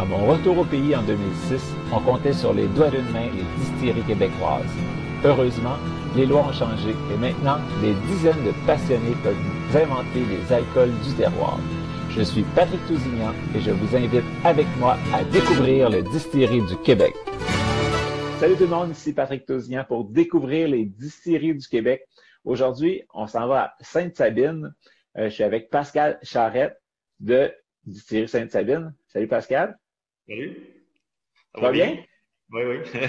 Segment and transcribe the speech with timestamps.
[0.00, 1.60] À mon retour au pays en 2006,
[1.92, 4.64] on comptait sur les doigts d'une main les distilleries québécoises.
[5.22, 5.76] Heureusement,
[6.16, 9.36] les lois ont changé et maintenant, des dizaines de passionnés peuvent
[9.74, 11.60] inventer les alcools du terroir.
[12.08, 16.78] Je suis Patrick Tousignan et je vous invite avec moi à découvrir les distilleries du
[16.78, 17.12] Québec.
[18.38, 22.06] Salut tout le monde, ici Patrick Tousignan pour découvrir les distilleries du Québec.
[22.44, 24.74] Aujourd'hui, on s'en va à Sainte-Sabine.
[25.18, 26.80] Euh, je suis avec Pascal Charrette
[27.18, 27.52] de
[27.84, 28.94] Distillerie Sainte-Sabine.
[29.08, 29.76] Salut Pascal.
[30.30, 30.64] Salut.
[31.56, 32.04] Ça, va bien?
[32.52, 32.76] Oui, oui.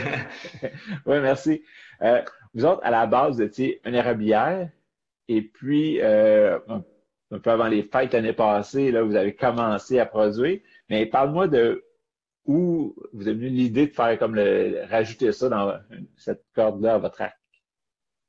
[1.06, 1.64] oui, merci.
[2.02, 2.24] Euh,
[2.56, 4.72] vous autres, à la base, vous étiez une érablière.
[5.28, 6.58] Et puis, euh,
[7.30, 10.62] un peu avant les fêtes l'année passée, là, vous avez commencé à produire.
[10.90, 11.86] Mais parle-moi de
[12.46, 15.80] où vous avez eu l'idée de faire comme le rajouter ça dans
[16.18, 17.38] cette corde-là à votre acte.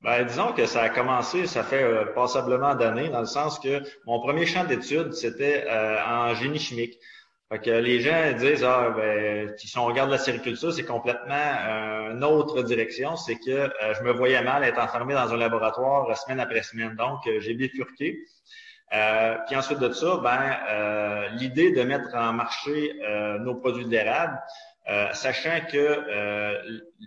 [0.03, 3.81] Ben, disons que ça a commencé, ça fait euh, passablement d'années, dans le sens que
[4.05, 6.99] mon premier champ d'études, c'était euh, en génie chimique.
[7.53, 12.13] Fait que les gens disent, ah, ben, si on regarde la sériculture, c'est complètement euh,
[12.13, 13.15] une autre direction.
[13.17, 16.63] C'est que euh, je me voyais mal être enfermé dans un laboratoire euh, semaine après
[16.63, 16.97] semaine.
[16.97, 18.17] Donc, j'ai bifurqué.
[19.47, 22.99] puis ensuite de ça, ben, l'idée de mettre en marché
[23.41, 24.39] nos produits d'érable,
[25.13, 25.85] sachant que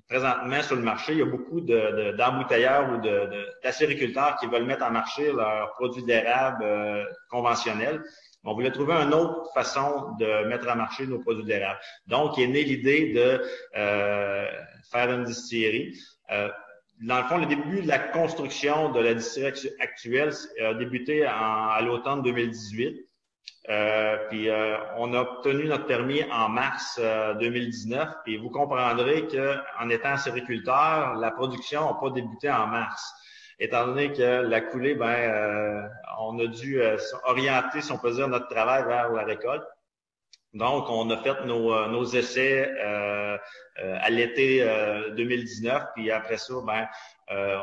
[0.07, 2.97] présentement sur le marché, il y a beaucoup d'embouteilleurs ou
[3.63, 6.66] d'acériculteurs qui veulent mettre en marché leurs produits d'érable
[7.29, 8.01] conventionnels.
[8.47, 11.79] On voulait trouver une autre façon de mettre en marché nos produits d'érable.
[12.05, 13.41] Donc, est né l'idée de
[13.75, 14.47] euh,
[14.91, 15.97] faire une distillerie.
[16.31, 16.49] Euh,
[17.01, 20.31] dans le fond, le début de la construction de la distillerie actuelle
[20.63, 23.09] a débuté à l'automne 2018.
[23.67, 24.47] Euh, puis
[24.97, 27.01] on a obtenu notre permis en mars
[27.39, 28.09] 2019.
[28.28, 33.11] Et vous comprendrez qu'en étant sériculteur, la production n'a pas débuté en mars
[33.59, 35.88] étant donné que la coulée, ben, euh,
[36.19, 39.63] on a dû euh, orienter, si on peut dire, notre travail vers la récolte.
[40.53, 42.71] Donc, on a fait nos, euh, nos essais
[43.77, 44.66] à l'été
[45.17, 46.88] 2019, puis après ça, ben,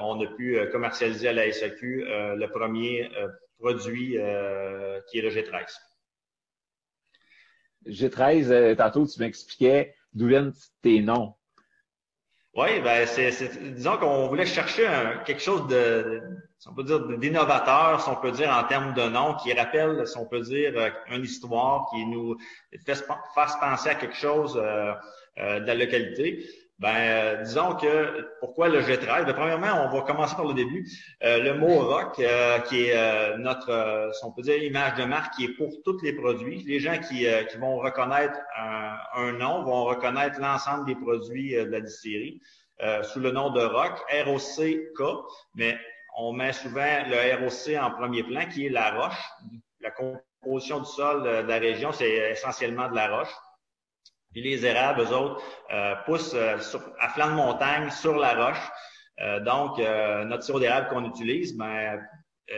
[0.03, 3.10] on a pu commercialiser à la SAQ le premier
[3.59, 4.19] produit
[5.09, 5.78] qui est le G13.
[7.86, 11.34] G13, tantôt, tu m'expliquais d'où viennent tes noms.
[12.55, 13.31] Oui, ben c'est,
[13.75, 14.87] disons qu'on voulait chercher
[15.25, 16.21] quelque chose de,
[16.59, 20.07] si on peut dire, d'innovateur, si on peut dire en termes de nom, qui rappelle,
[20.07, 22.37] si on peut dire, euh, une histoire qui nous
[22.85, 24.93] fasse penser à quelque chose euh,
[25.39, 26.47] euh, de la localité.
[26.82, 29.25] Ben, euh, disons que pourquoi le G13?
[29.25, 30.84] Ben, premièrement, on va commencer par le début.
[31.22, 35.32] Euh, le mot rock, euh, qui est notre, si on peut dire, image de marque,
[35.34, 36.65] qui est pour tous les produits.
[36.66, 41.71] Les gens qui, qui vont reconnaître un, un, nom vont reconnaître l'ensemble des produits de
[41.71, 42.42] la distillerie
[43.04, 45.03] sous le nom de rock, ROC-K,
[45.54, 45.78] mais
[46.16, 49.22] on met souvent le ROC en premier plan, qui est la roche.
[49.81, 53.32] La composition du sol de la région, c'est essentiellement de la roche.
[54.32, 56.56] Puis les érables, eux autres, euh, poussent euh,
[57.00, 58.70] à flanc de montagne sur la roche.
[59.20, 62.00] Euh, donc, notre sirop d'érable qu'on utilise, ben,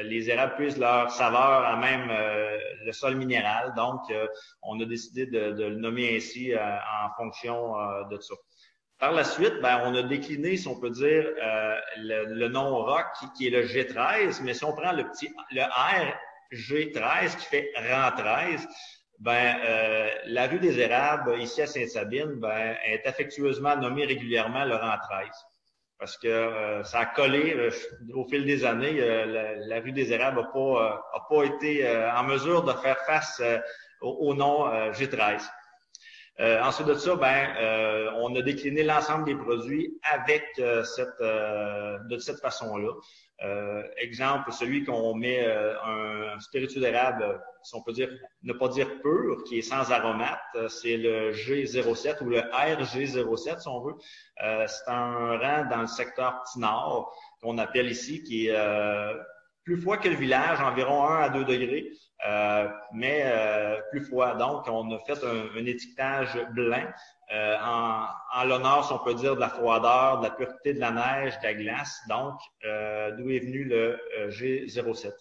[0.02, 2.10] les érables puissent leur saveur à même
[2.84, 3.74] le sol minéral.
[3.76, 4.00] Donc,
[4.62, 7.74] on a décidé de, le nommer ainsi en fonction
[8.10, 8.34] de ça.
[8.98, 11.24] Par la suite, ben, on a décliné, si on peut dire,
[11.96, 16.14] le, nom rock qui, est le G13, mais si on prend le petit le R
[16.52, 18.66] G13 qui fait rang 13,
[19.24, 24.98] ben, euh, la rue des Érables, ici à Sainte-Sabine, ben, est affectueusement nommée régulièrement Laurent
[25.02, 25.28] 13.
[25.98, 27.70] Parce que euh, ça a collé euh,
[28.12, 29.00] au fil des années.
[29.66, 33.40] La, rue des Érables n'a pas, a pas été en mesure de faire face
[34.02, 35.40] au, nom G13.
[36.38, 42.92] Ensuite de ça, ben, on a décliné l'ensemble des produits avec cette, de cette façon-là.
[43.42, 48.08] Euh, exemple, celui qu'on met euh, un spiritueux d'érable, si on peut dire,
[48.42, 53.60] ne pas dire pur, qui est sans aromate, euh, c'est le G07 ou le RG07,
[53.60, 53.94] si on veut.
[54.38, 58.56] c'est un rang dans le secteur petit nord qu'on appelle ici, qui est
[59.64, 61.90] plus froid que le village, environ 1 à 2 degrés,
[62.92, 63.24] mais
[63.90, 64.34] plus froid.
[64.34, 66.84] Donc, on a fait un, un étiquetage blanc
[67.32, 70.80] euh, en, en l'honneur, si on peut dire, de la froideur, de la pureté de
[70.80, 72.00] la neige, de la glace.
[72.08, 75.12] Donc, euh, d'où est venu le euh, G07.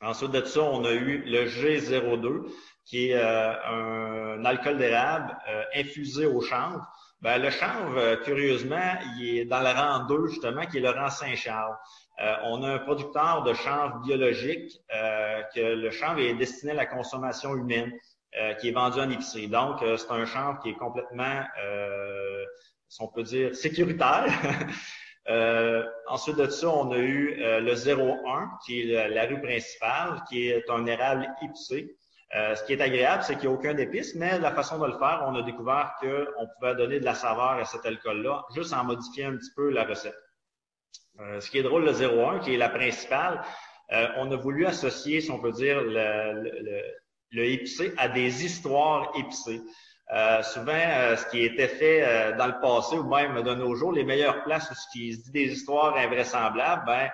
[0.00, 2.50] Ensuite de ça, on a eu le G02,
[2.84, 5.36] qui est un, alcool d'érable
[5.76, 6.84] infusé au chanvre.
[7.20, 11.08] Ben, le chanvre, curieusement, il est dans le rang 2, justement, qui est le rang
[11.08, 11.76] Saint-Charles.
[12.18, 14.80] On a un producteur de chanvre biologique,
[15.54, 17.92] que le chanvre est destiné à la consommation humaine,
[18.60, 19.48] qui est vendu en épicerie.
[19.48, 21.42] Donc, c'est un chanvre qui est complètement,
[22.88, 24.26] si on peut dire, sécuritaire.
[25.28, 30.22] Euh, ensuite de ça, on a eu euh, le 01, qui est la, rue principale,
[30.28, 31.96] qui est un érable épicé.
[32.34, 34.86] Euh, ce qui est agréable, c'est qu'il n'y a aucun épice, mais la façon de
[34.86, 38.72] le faire, on a découvert qu'on pouvait donner de la saveur à cet alcool-là, juste
[38.72, 40.16] en modifiant un petit peu la recette.
[41.40, 43.42] Ce qui est drôle, le 01, qui est la principale,
[44.16, 46.82] on a voulu associer, si on peut dire, le, le,
[47.32, 49.60] le épicé à des histoires épicées.
[50.12, 53.74] Euh, souvent, euh, ce qui était fait euh, dans le passé ou même de nos
[53.74, 57.08] jours, les meilleures places où ce qui se dit des histoires invraisemblables, ben,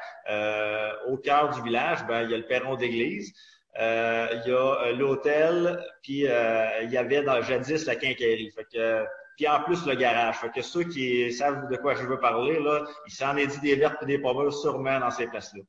[1.06, 3.33] au cœur du village, ben, il y a le perron d'église,
[3.79, 8.50] il y a l'hôtel, puis il y avait dans, jadis la quincaillerie.
[8.50, 9.05] Fait que,
[9.38, 10.37] puis en plus le garage.
[10.38, 13.61] Fait que ceux qui savent de quoi je veux parler, là, il s'en est dit
[13.61, 15.62] des vertes et des pommures sûrement dans ces places-là.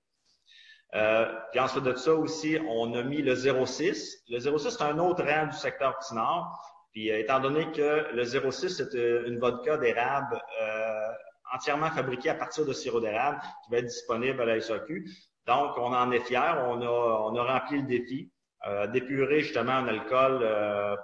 [0.95, 4.23] Euh, puis ensuite de ça aussi, on a mis le 06.
[4.27, 6.59] Le 06, c'est un autre rang du secteur Nord.
[6.91, 11.07] Puis, euh, étant donné que le 06, c'est euh, une vodka d'érable euh,
[11.53, 15.07] entièrement fabriquée à partir de sirop d'érable qui va être disponible à la SAQ.
[15.45, 16.55] Donc, on en est fiers.
[16.65, 18.31] On a, on a rempli le défi.
[18.67, 20.45] Euh, d'épurer justement un alcool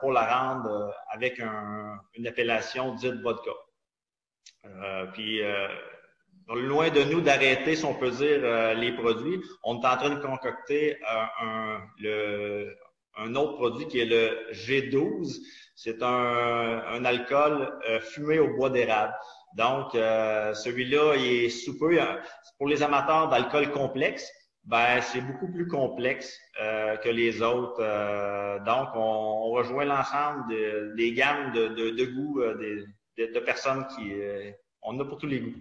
[0.01, 3.51] pour la rendre avec un, une appellation dite vodka.
[5.13, 5.41] puis,
[6.49, 10.21] loin de nous d'arrêter, si on peut dire, les produits, on est en train de
[10.21, 10.97] concocter
[11.39, 12.75] un, le,
[13.17, 15.39] un autre produit qui est le G12.
[15.75, 19.13] C'est un, un alcool euh, fumé au bois d'érable.
[19.55, 21.97] Donc, euh, celui-là, il est soupeux.
[22.57, 24.31] Pour les amateurs d'alcool complexe,
[24.65, 27.81] ben c'est beaucoup plus complexe euh, que les autres.
[28.65, 32.85] donc, on, rejoint l'ensemble des gammes de, goûts de,
[33.17, 34.13] de, personnes qui...
[34.81, 35.53] on a pour tous les goûts.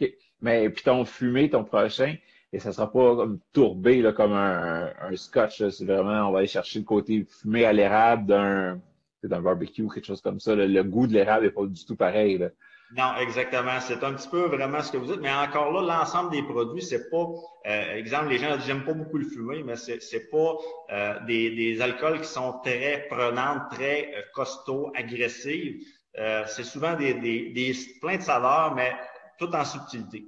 [0.00, 0.12] OK.
[0.40, 2.14] Mais puis ton fumé, ton prochain,
[2.52, 5.68] et ça sera pas comme tourbé là, comme un, un, scotch.
[5.68, 8.80] C'est vraiment, on va aller chercher le côté fumé à l'érable d'un
[9.28, 10.54] d'un barbecue, quelque chose comme ça.
[10.54, 12.38] Le, goût de l'érable n'est pas du tout pareil.
[12.38, 12.48] Là.
[12.96, 13.78] Non, exactement.
[13.80, 15.20] C'est un petit peu vraiment ce que vous dites.
[15.20, 17.26] Mais encore là, l'ensemble des produits, c'est pas,
[17.66, 20.56] euh, exemple, les gens disent j'aime pas beaucoup le fumé, mais c'est, pas
[20.90, 25.84] euh, des, des alcools qui sont très prenantes, très euh, costauds, agressives.
[26.18, 28.92] Euh, c'est souvent des, des, des plein de saveurs, mais
[29.38, 30.26] tout en subtilité.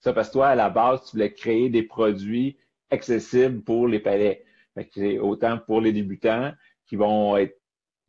[0.00, 2.56] Ça, parce que toi, à la base, tu voulais créer des produits
[2.90, 4.44] accessibles pour les palais.
[4.74, 6.52] Fait autant pour les débutants
[6.86, 7.58] qui vont être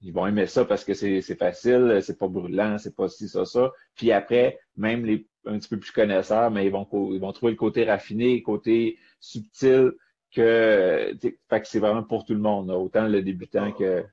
[0.01, 3.45] ils vont aimer ça parce que c'est facile, c'est pas brûlant, c'est pas ci, ça,
[3.45, 3.71] ça.
[3.95, 7.53] Puis après, même les un petit peu plus connaisseurs, mais ils vont, ils vont trouver
[7.53, 9.93] le côté raffiné, le côté subtil
[10.33, 14.05] que, fait que c'est vraiment pour tout le monde, autant le débutant que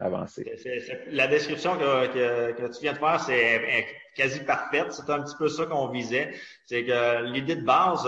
[0.00, 4.92] la description que, tu viens de faire, c'est quasi parfaite.
[4.92, 6.34] C'est un petit peu ça qu'on visait.
[6.66, 8.06] C'est que l'idée de base,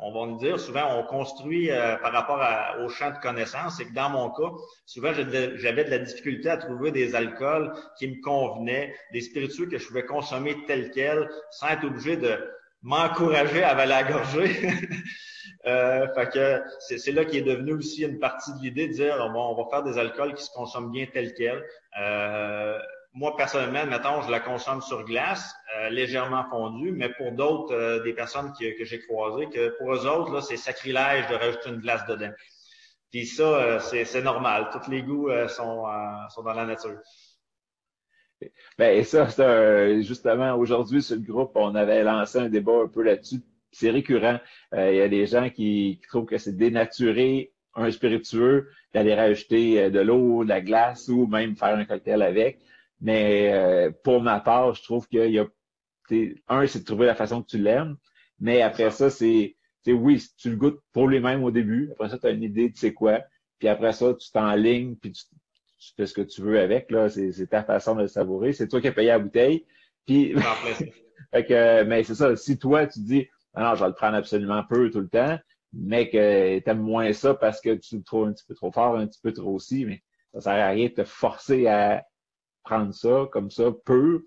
[0.00, 2.40] on va nous dire, souvent on construit euh, par rapport
[2.82, 3.76] au champ de connaissances.
[3.76, 4.50] C'est que dans mon cas,
[4.84, 9.78] souvent j'avais de la difficulté à trouver des alcools qui me convenaient, des spiritueux que
[9.78, 12.38] je pouvais consommer tels quels, sans être obligé de
[12.82, 14.70] m'encourager à avaler gorgée.
[15.66, 19.28] Euh, fait que c'est là qui est devenu aussi une partie de l'idée de dire
[19.32, 21.64] bon, on va faire des alcools qui se consomment bien tels quels.
[22.00, 22.78] Euh,
[23.14, 28.02] moi, personnellement, mettons, je la consomme sur glace, euh, légèrement fondue, mais pour d'autres, euh,
[28.02, 31.80] des personnes que j'ai croisées, que pour eux autres, là, c'est sacrilège de rajouter une
[31.80, 32.32] glace dedans.
[33.10, 34.68] Puis ça, c'est normal.
[34.72, 35.86] Tous les goûts sont,
[36.28, 36.98] sont dans la nature.
[38.76, 42.88] Ben, et ça, c'est justement, aujourd'hui, sur le groupe, on avait lancé un débat un
[42.88, 43.40] peu là-dessus
[43.72, 44.38] c'est récurrent.
[44.74, 49.84] Euh, il y a des gens qui, trouvent que c'est dénaturer un spiritueux d'aller rajouter
[49.84, 52.58] euh, de l'eau, de la glace ou même faire un cocktail avec.
[53.00, 55.46] Mais euh, pour ma part, je trouve qu'il y a
[56.48, 57.96] un, c'est de trouver la façon que tu l'aimes,
[58.38, 59.56] mais après ça, c'est
[59.92, 61.90] oui, tu le goûtes pour lui-même au début.
[61.92, 63.20] Après ça, tu as une idée de c'est quoi.
[63.58, 65.22] Puis après ça, tu t'enlignes, puis tu,
[65.96, 66.90] fais ce que tu veux avec.
[66.90, 67.08] là.
[67.08, 68.52] C'est ta façon de le savourer.
[68.52, 69.64] C'est toi qui as payé la bouteille.
[70.06, 70.34] Puis,
[71.32, 72.34] fait que, mais c'est ça.
[72.36, 75.38] Si toi, tu dis, alors, je vais le prendre absolument peu tout le temps,
[75.72, 78.70] mais que tu aimes moins ça parce que tu le trouves un petit peu trop
[78.70, 80.02] fort, un petit peu trop aussi, mais
[80.34, 82.04] ça sert à rien de te forcer à
[82.62, 84.26] prendre ça comme ça, peu,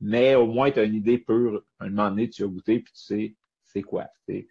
[0.00, 1.62] mais au moins tu as une idée pure.
[1.78, 4.06] Un moment donné, tu as goûté, puis tu sais c'est quoi.
[4.24, 4.46] C'est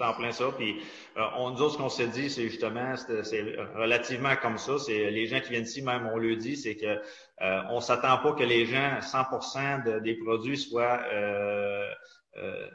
[0.00, 0.52] en plein ça.
[0.56, 0.76] Puis
[1.16, 4.78] euh, on nous autres, ce qu'on s'est dit, c'est justement, c'est relativement comme ça.
[4.78, 8.18] C'est les gens qui viennent ici, même on le dit, c'est que euh, on s'attend
[8.18, 11.90] pas que les gens, 100% des produits soient euh,
[12.36, 12.68] euh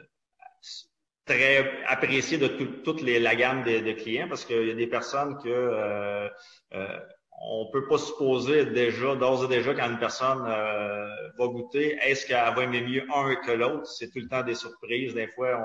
[1.24, 5.38] très apprécié de toute les, la gamme de, clients parce qu'il y a des personnes
[5.38, 6.28] que euh,
[6.74, 6.98] euh,
[7.44, 12.26] on peut pas supposer déjà, d'ores et déjà, quand une personne euh, va goûter, est-ce
[12.26, 13.86] qu'elle va aimer mieux un que l'autre?
[13.86, 15.14] C'est tout le temps des surprises.
[15.14, 15.58] Des fois,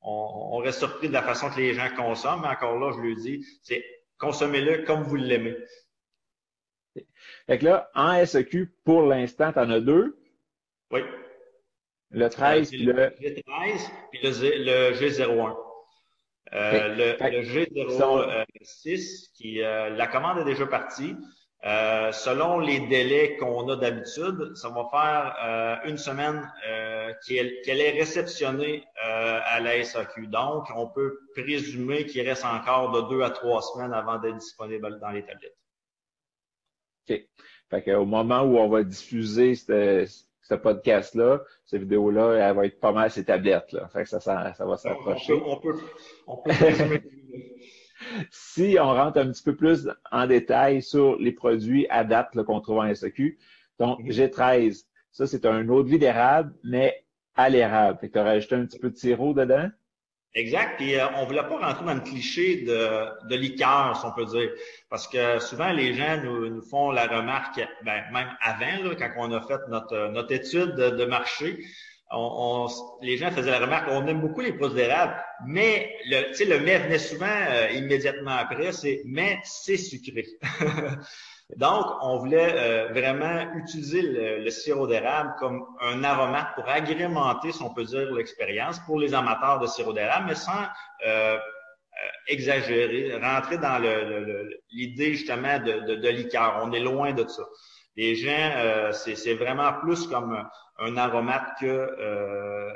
[0.00, 2.42] on, reste surpris de la façon que les gens consomment.
[2.42, 3.84] Mais encore là, je le dis, c'est
[4.18, 5.56] consommez-le comme vous l'aimez.
[7.46, 10.16] Fait que là, en SEQ, pour l'instant, tu en as deux.
[10.90, 11.00] Oui.
[12.14, 12.92] Le 13 puis le...
[12.92, 14.30] G13 puis le,
[14.92, 15.56] G01.
[16.52, 17.16] Euh, le,
[18.62, 21.16] G06, qui euh, la commande est déjà partie.
[21.64, 26.48] Euh, selon les délais qu'on a d'habitude, ça va faire une semaine
[27.26, 30.28] qu'elle est réceptionnée à la SAQ.
[30.28, 35.00] Donc, on peut présumer qu'il reste encore de deux à trois semaines avant d'être disponible
[35.00, 35.56] dans les tablettes.
[37.08, 37.26] OK.
[37.70, 39.54] Fait qu'au moment où on va diffuser
[40.44, 43.88] ce podcast-là, cette vidéo-là, elle va être pas mal ces tablettes-là.
[43.88, 45.32] Fait que ça, ça, va s'approcher.
[45.44, 45.74] On peut,
[46.26, 46.52] on peut,
[48.30, 52.60] si on rentre un petit peu plus en détail sur les produits à date qu'on
[52.60, 53.38] trouve en SAQ,
[53.78, 57.98] donc G13, ça c'est un eau de vie d'érable, mais à l'érable.
[58.00, 59.68] Tu as rajouté un petit peu de sirop dedans.
[60.34, 60.76] Exact.
[60.78, 64.26] Puis euh, on voulait pas rentrer dans le cliché de, de liqueur, si on peut
[64.26, 64.50] dire.
[64.90, 69.10] Parce que souvent, les gens nous, nous font la remarque, ben, même avant, là, quand
[69.16, 71.64] on a fait notre, étude de, marché,
[72.10, 72.66] on,
[73.00, 75.14] les gens faisaient la remarque, on aime beaucoup les produits d'érable,
[75.46, 80.26] mais le, le mais venait souvent euh, immédiatement après, c'est mais c'est sucré.
[81.56, 87.62] Donc, on voulait euh, vraiment utiliser le, sirop d'érable comme un aromate pour agrémenter, si
[87.62, 90.64] on peut dire, l'expérience pour les amateurs de sirop d'érable, mais sans
[91.06, 91.38] euh, euh,
[92.28, 93.78] exagérer, rentrer dans
[94.70, 96.60] l'idée justement de, de, liqueur.
[96.64, 97.44] On est loin de ça.
[97.96, 100.48] Les gens, c'est vraiment plus comme
[100.78, 102.72] un, aromate que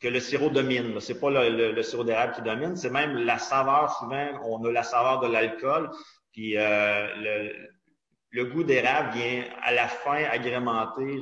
[0.00, 1.00] que le sirop domine.
[1.00, 3.90] C'est pas le, le sirop d'érable qui domine, c'est même la saveur.
[3.98, 5.90] Souvent, on a la saveur de l'alcool,
[6.34, 7.52] puis euh, le,
[8.30, 11.20] le, goût d'érable vient à la fin agrémenter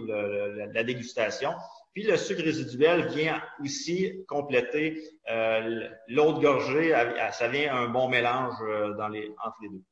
[0.72, 1.52] la dégustation.
[1.92, 6.94] Puis le sucre résiduel vient aussi compléter euh, l'autre gorgée.
[7.32, 9.82] Ça vient un bon mélange euh, dans les, entre les deux.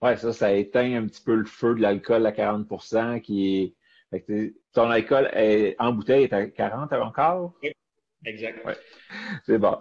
[0.00, 3.74] Ouais, ça, ça éteint un petit peu le feu de l'alcool à 40 qui
[4.12, 4.54] est.
[4.72, 7.52] ton alcool est, en bouteille est à 40 encore?
[7.62, 7.72] Oui,
[8.24, 8.64] exact.
[8.64, 8.76] Ouais.
[9.44, 9.78] C'est bon.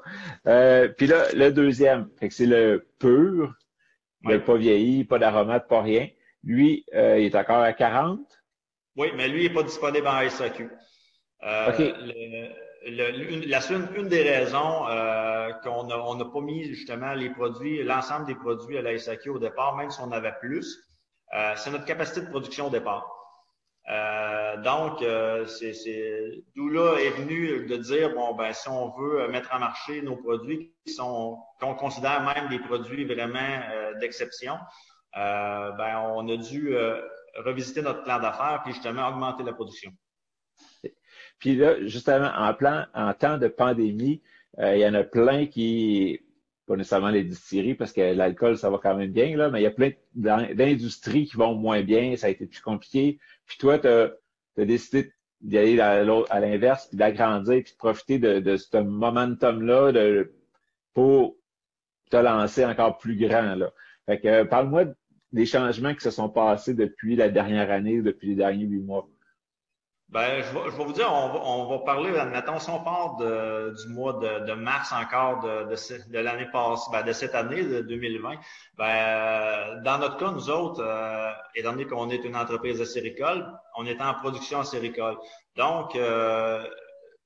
[0.48, 3.56] Euh, puis là, le deuxième, c'est le pur.
[4.24, 6.08] Il n'a pas vieilli, pas d'aromate, pas rien.
[6.44, 8.20] Lui, euh, il est encore à 40.
[8.98, 10.70] Oui, mais lui, il n'est pas disponible en SAQ.
[11.44, 11.72] Euh,
[12.86, 18.26] une, la, une, des raisons euh, qu'on n'a on pas mis justement les produits, l'ensemble
[18.26, 20.78] des produits à la SAQ au départ, même si on avait plus,
[21.34, 23.08] euh, c'est notre capacité de production au départ.
[23.90, 25.04] Euh, donc,
[25.48, 30.02] c'est d'où là est venu de dire bon ben si on veut mettre en marché
[30.02, 33.62] nos produits qui sont qu'on considère même des produits vraiment
[34.00, 34.58] d'exception,
[35.18, 37.02] euh, ben, on a dû euh,
[37.38, 39.92] revisiter notre plan d'affaires puis justement augmenter la production.
[41.40, 44.22] Puis là, justement, en plan, en temps de pandémie,
[44.60, 46.20] euh, il y en a plein qui,
[46.68, 49.64] pas nécessairement les distilleries, parce que l'alcool, ça va quand même bien, là, mais il
[49.64, 53.20] y a plein d'industries qui vont moins bien, ça a été plus compliqué.
[53.50, 54.12] Puis toi, tu as,
[54.56, 59.92] décidé d'y aller à l'inverse, puis d'agrandir, puis de profiter de, de ce momentum-là
[60.94, 61.36] pour
[62.10, 63.56] te lancer encore plus grand.
[63.56, 63.72] Là.
[64.06, 64.86] Fait que euh, parle-moi
[65.32, 69.08] des changements qui se sont passés depuis la dernière année, depuis les derniers huit mois.
[70.12, 72.80] Ben, je vais, je vais vous dire, on va, on va parler, admettons, si on
[72.84, 77.12] part de, du mois de, de, mars encore de, de, de l'année passée, ben, de
[77.14, 78.34] cette année, de 2020,
[78.76, 83.46] ben, dans notre cas, nous autres, euh, étant donné qu'on est une entreprise de séricole,
[83.78, 85.16] on est en production séricole.
[85.56, 86.68] Donc, euh,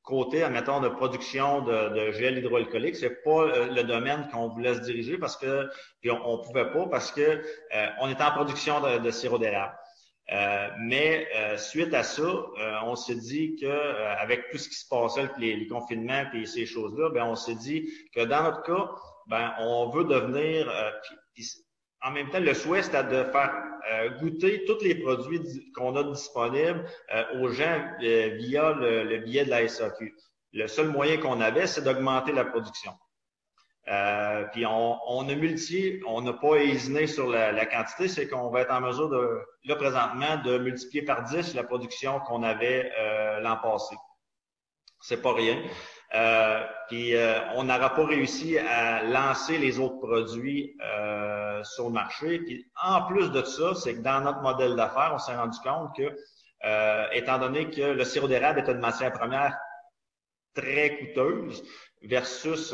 [0.03, 4.75] côté, admettons, de production de, de gel hydroalcoolique, c'est pas euh, le domaine qu'on voulait
[4.75, 5.69] se diriger parce que,
[6.01, 9.37] puis on, on pouvait pas parce que euh, on était en production de, de sirop
[9.37, 9.73] d'érable.
[10.31, 11.27] Euh, mais
[11.57, 12.45] suite à ça,
[12.85, 13.67] on s'est dit que
[14.17, 17.35] avec tout ce qui se passait, avec les, les confinements et ces choses-là, ben on
[17.35, 18.89] s'est dit que dans notre cas,
[19.27, 20.71] ben on veut devenir,
[22.03, 23.53] en même temps, le souhait, c'était de faire
[23.91, 29.17] euh, goûter tous les produits qu'on a disponibles euh, aux gens euh, via le, le,
[29.19, 30.13] billet de la SAQ.
[30.51, 32.91] Le seul moyen qu'on avait, c'est d'augmenter la production.
[34.51, 38.49] Puis on, on, a multiplié, on n'a pas hésité sur la, la quantité, c'est qu'on
[38.49, 42.91] va être en mesure de, là présentement, de multiplier par 10 la production qu'on avait
[43.41, 43.95] l'an passé.
[45.01, 45.61] C'est pas rien.
[46.15, 51.93] Euh, puis euh, on n'aura pas réussi à lancer les autres produits euh, sur le
[51.93, 52.39] marché.
[52.39, 55.95] Puis en plus de ça, c'est que dans notre modèle d'affaires, on s'est rendu compte
[55.95, 59.57] que, étant donné que le sirop d'érable est une matière première
[60.53, 61.63] très coûteuse
[62.03, 62.73] versus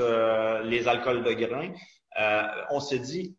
[0.66, 1.74] les alcools de grains,
[2.72, 3.38] on s'est dit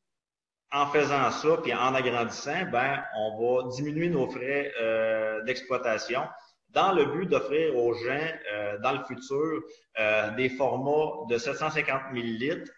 [0.73, 6.23] en faisant ça, puis en agrandissant, ben, on va diminuer nos frais euh, d'exploitation
[6.69, 9.63] dans le but d'offrir aux gens euh, dans le futur
[9.99, 12.71] euh, des formats de 750 millilitres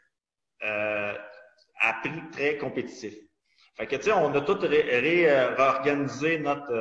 [0.61, 3.15] à prix très compétitif.
[3.77, 6.73] Fait que, tu sais, on a tout réorganisé notre,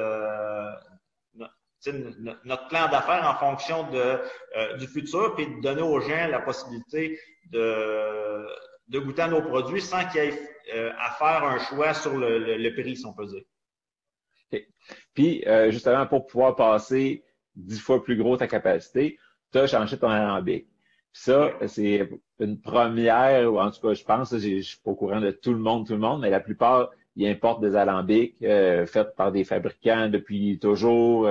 [1.87, 7.19] notre, plan d'affaires en fonction de, du futur, puis de donner aux gens la possibilité
[7.51, 8.45] de,
[8.91, 10.39] de goûter à nos produits sans qu'il y ait
[10.75, 13.43] euh, à faire un choix sur le, prix, si on peut dire.
[15.13, 17.23] Puis, euh, justement, pour pouvoir passer
[17.55, 19.17] dix fois plus gros ta capacité,
[19.51, 20.67] tu as changé ton alambic.
[21.13, 22.09] ça, c'est
[22.39, 25.31] une première, ou en tout cas, je pense, je ne suis pas au courant de
[25.31, 29.15] tout le monde, tout le monde, mais la plupart, ils importent des alambics euh, faits
[29.15, 31.29] par des fabricants depuis toujours.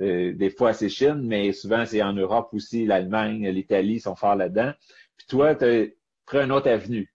[0.00, 4.72] Des fois, c'est Chine, mais souvent, c'est en Europe aussi, l'Allemagne, l'Italie sont forts là-dedans.
[5.16, 7.08] Puis toi, tu pris une autre avenue.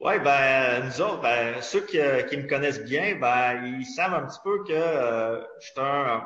[0.00, 1.98] Oui, ben nous autres, ben, ceux qui,
[2.30, 6.22] qui, me connaissent bien, ben, ils savent un petit peu que euh, je suis un,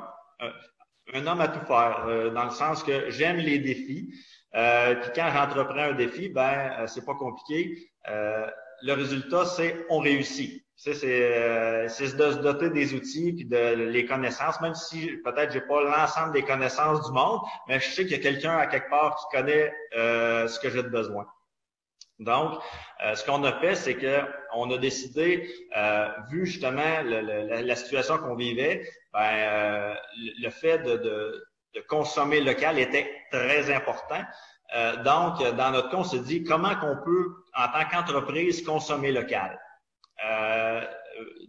[1.14, 4.12] un, homme à tout faire, euh, dans le sens que j'aime les défis.
[4.54, 7.90] Euh, puis quand j'entreprends un défi, ben euh, c'est pas compliqué.
[8.06, 10.61] le résultat, c'est on réussit.
[10.84, 10.94] C'est
[11.88, 15.80] c'est de se doter des outils puis de les connaissances, même si peut-être j'ai pas
[15.82, 19.16] l'ensemble des connaissances du monde, mais je sais qu'il y a quelqu'un à quelque part
[19.16, 21.26] qui connaît ce que j'ai de besoin.
[22.22, 22.60] Donc,
[23.04, 28.36] euh, ce qu'on a fait, c'est qu'on a décidé, euh, vu justement la, situation qu'on
[28.36, 29.94] vivait, ben, euh,
[30.40, 31.44] le fait de,
[31.88, 34.22] consommer local était très important.
[35.04, 39.58] donc, dans notre cas, on s'est dit comment qu'on peut, en tant qu'entreprise, consommer local.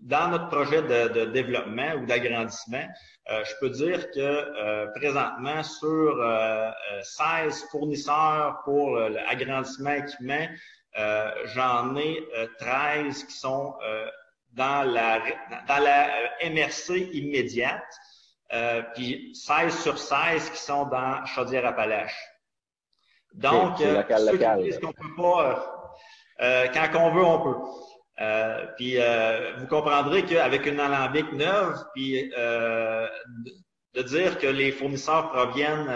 [0.02, 2.86] Dans notre projet de, développement ou d'agrandissement,
[3.28, 6.24] je peux dire que présentement, sur
[7.02, 10.48] 16 fournisseurs pour l'agrandissement équipement,
[10.98, 12.24] euh, j'en ai
[12.60, 14.08] 13 euh, qui sont euh,
[14.52, 15.20] dans la,
[15.68, 16.08] dans la
[16.44, 17.82] MRC immédiate,
[18.94, 22.30] puis 16 sur 16 qui sont dans Chaudière-Appalaches.
[23.34, 25.90] Donc, local, ceux qui disent qu'on peut pas,
[26.38, 27.58] quand on veut, on peut.
[28.78, 28.98] Puis
[29.58, 32.32] vous comprendrez qu'avec une alambic neuve, puis
[33.96, 35.88] de dire que les fournisseurs proviennent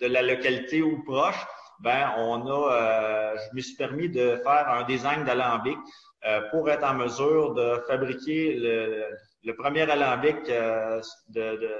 [0.00, 1.46] de la localité ou proche,
[1.80, 5.76] ben on a, euh, je me suis permis de faire un design d'alambic
[6.24, 9.04] euh, pour être en mesure de fabriquer le,
[9.44, 11.70] le premier alambic euh, de, de,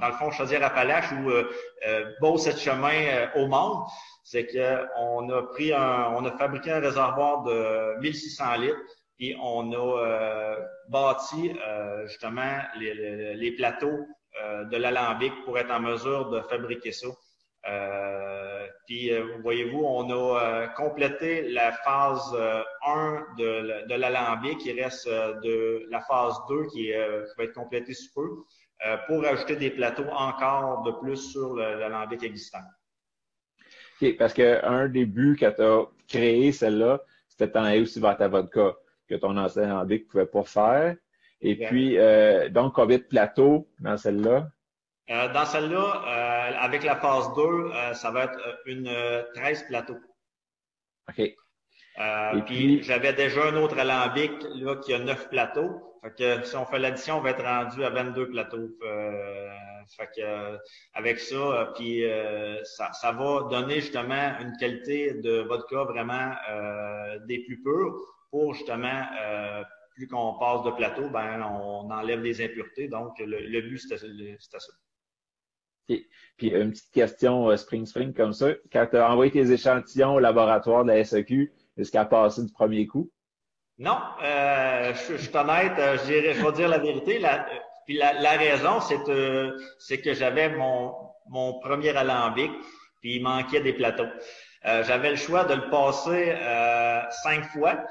[0.00, 1.44] dans le fond Chaudière-Appalaches ou euh,
[2.20, 3.84] beau cette chemin au monde,
[4.22, 8.78] c'est que on a pris un, on a fabriqué un réservoir de 1600 litres
[9.20, 10.56] et on a
[10.88, 11.52] bâti
[12.06, 14.06] justement les, les plateaux
[14.70, 17.08] de l'alambic pour être en mesure de fabriquer ça.
[18.84, 22.36] Euh, puis, euh, voyez-vous, on a euh, complété la phase
[22.86, 24.64] 1 de, de l'alambic.
[24.64, 28.28] Il reste de la phase 2 qui, va être complétée sous peu
[29.06, 32.58] pour ajouter des plateaux encore de plus sur l'alambic existant.
[34.02, 38.16] OK, parce qu'un des buts quand tu as créé celle-là, c'était t'en aller aussi vers
[38.16, 38.74] ta vodka
[39.08, 40.96] que ton ancien alambic ne pouvait pas faire.
[41.40, 41.96] Et puis,
[42.50, 44.48] donc, combien de plateaux dans celle-là?
[45.10, 48.90] Euh, dans celle-là, euh, avec la phase 2, euh, ça va être une
[49.34, 49.98] 13 plateaux.
[51.08, 51.18] OK.
[51.18, 56.00] Et puis, j'avais déjà un autre alambic là, qui a 9 plateaux.
[56.02, 58.68] Fait que si on fait l'addition, on va être rendu à 22 plateaux.
[59.96, 60.58] fait que
[60.94, 62.04] avec ça, puis
[62.64, 66.34] ça, ça, va donner justement une qualité de vodka vraiment
[67.26, 67.94] des plus purs
[68.30, 69.06] pour justement
[69.94, 72.88] plus qu'on passe de plateau, ben on enlève les impuretés.
[72.88, 74.72] Donc le, le but c'était ça.
[75.86, 78.48] Puis une petite question euh, spring spring comme ça.
[78.72, 82.42] Quand tu as envoyé tes échantillons au laboratoire de la SEQ, est-ce qu'elle a passé
[82.42, 83.10] du premier coup?
[83.78, 87.18] Non, euh, je, suis honnête, euh, je, dirais, vais dire la vérité.
[87.18, 87.44] La,
[87.86, 90.94] puis la, raison, c'est euh, c'est que j'avais mon,
[91.28, 92.52] mon premier alambic,
[93.00, 94.06] puis il manquait des plateaux.
[94.62, 96.34] j'avais le choix de le passer
[97.22, 97.84] cinq fois,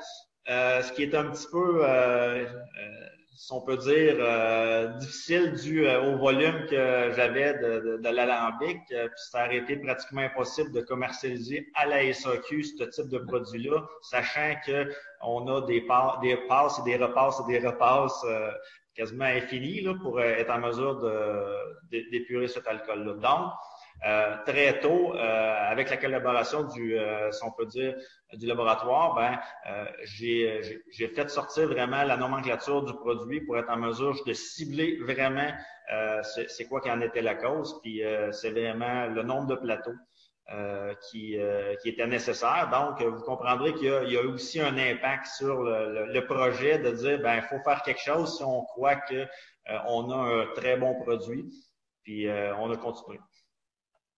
[0.47, 1.83] ce qui est un petit peu
[3.35, 8.79] si on peut dire, euh, difficile dû euh, au volume que j'avais de, de, l'alambic.
[8.91, 13.19] Euh, puis ça aurait été pratiquement impossible de commercialiser à la SAQ ce type de
[13.19, 14.91] produit-là, sachant que
[15.21, 15.85] on a des,
[16.21, 18.25] des passes et des repasses et des repasses
[18.93, 21.01] quasiment infinis là, pour être en mesure
[21.89, 23.13] d'épurer cet alcool-là.
[23.13, 23.51] Donc,
[24.05, 27.95] euh, très tôt, euh, avec la collaboration du, euh, si on peut dire,
[28.33, 29.39] du laboratoire, ben,
[30.03, 30.61] j'ai
[31.15, 35.51] fait sortir vraiment la nomenclature du produit pour être en mesure de cibler vraiment
[36.23, 39.95] c'est quoi qui en était la cause, puis c'est vraiment le nombre de plateaux.
[41.09, 41.37] qui,
[41.81, 42.69] qui était nécessaire.
[42.71, 46.91] Donc, vous comprendrez qu'il y, y, a aussi un impact sur le, le, projet de
[46.91, 49.25] dire, ben, il faut faire quelque chose si on croit que
[49.87, 51.45] on a un très bon produit.
[52.03, 53.19] Puis on a continué.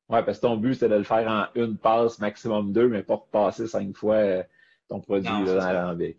[0.09, 3.03] Oui, parce que ton but, c'est de le faire en une passe, maximum deux, mais
[3.03, 4.43] pas passer cinq fois
[4.87, 6.17] ton produit non, dans l'alambic.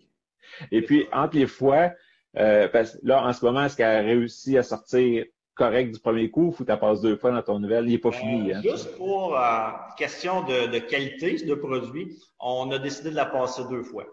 [0.70, 1.92] Et puis, entre les fois,
[2.36, 6.30] euh, parce, là, en ce moment, est-ce qu'elle a réussi à sortir correct du premier
[6.30, 7.86] coup ou tu passes deux fois dans ton nouvelle?
[7.86, 8.52] Il n'est pas fini.
[8.52, 8.60] Hein?
[8.62, 13.62] Juste pour euh, question de, de, qualité de produit, on a décidé de la passer
[13.70, 14.04] deux fois.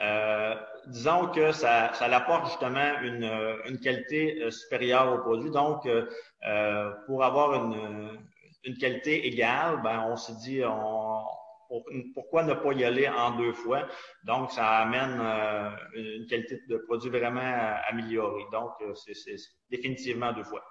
[0.00, 0.54] Euh,
[0.86, 3.28] disons que ça, ça apporte justement une,
[3.68, 5.50] une qualité euh, supérieure au produit.
[5.50, 8.10] Donc, euh, pour avoir une,
[8.64, 11.24] une qualité égale, ben, on s'est dit, on,
[12.14, 13.86] pourquoi ne pas y aller en deux fois?
[14.24, 18.44] Donc, ça amène euh, une qualité de produit vraiment améliorée.
[18.52, 19.36] Donc, euh, c'est
[19.70, 20.64] définitivement deux fois.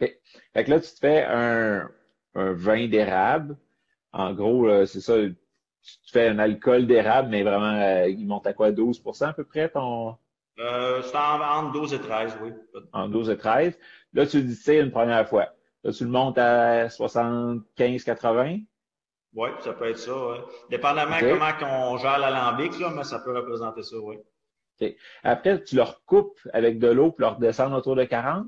[0.00, 0.12] OK.
[0.54, 1.90] Fait que là, tu te fais un,
[2.34, 3.56] un vin d'érable.
[4.12, 5.16] En gros, c'est ça,
[5.82, 8.70] tu fais un alcool d'érable, mais vraiment, euh, il monte à quoi?
[8.70, 10.16] 12% à peu près ton?
[10.58, 12.50] Euh, c'est entre 12 et 13, oui.
[12.92, 13.78] En 12 et 13.
[14.12, 15.48] Là, tu dis c'est une première fois.
[15.84, 18.58] Là, tu le montes à 75, 80.
[19.34, 20.14] Oui, ça peut être ça.
[20.14, 20.38] Ouais.
[20.70, 21.16] Dépendamment
[21.58, 24.16] comment on gère l'alambic, là, mais ça peut représenter ça, oui.
[24.80, 24.94] OK.
[25.22, 28.46] Après, tu le recoupes avec de l'eau pour le redescendre autour de 40?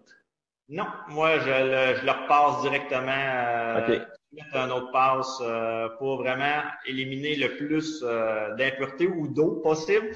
[0.68, 3.98] Non, moi, je le, je le repasse directement euh,
[4.32, 10.10] mettre un autre passe euh, pour vraiment éliminer le plus euh, d'impuretés ou d'eau possible.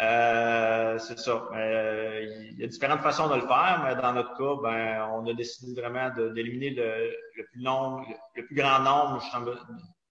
[0.00, 1.48] Euh, c'est ça.
[1.54, 5.26] Euh, il y a différentes façons de le faire, mais dans notre cas, ben, on
[5.26, 8.04] a décidé vraiment d'éliminer le, le, plus long,
[8.36, 9.20] le, plus grand nombre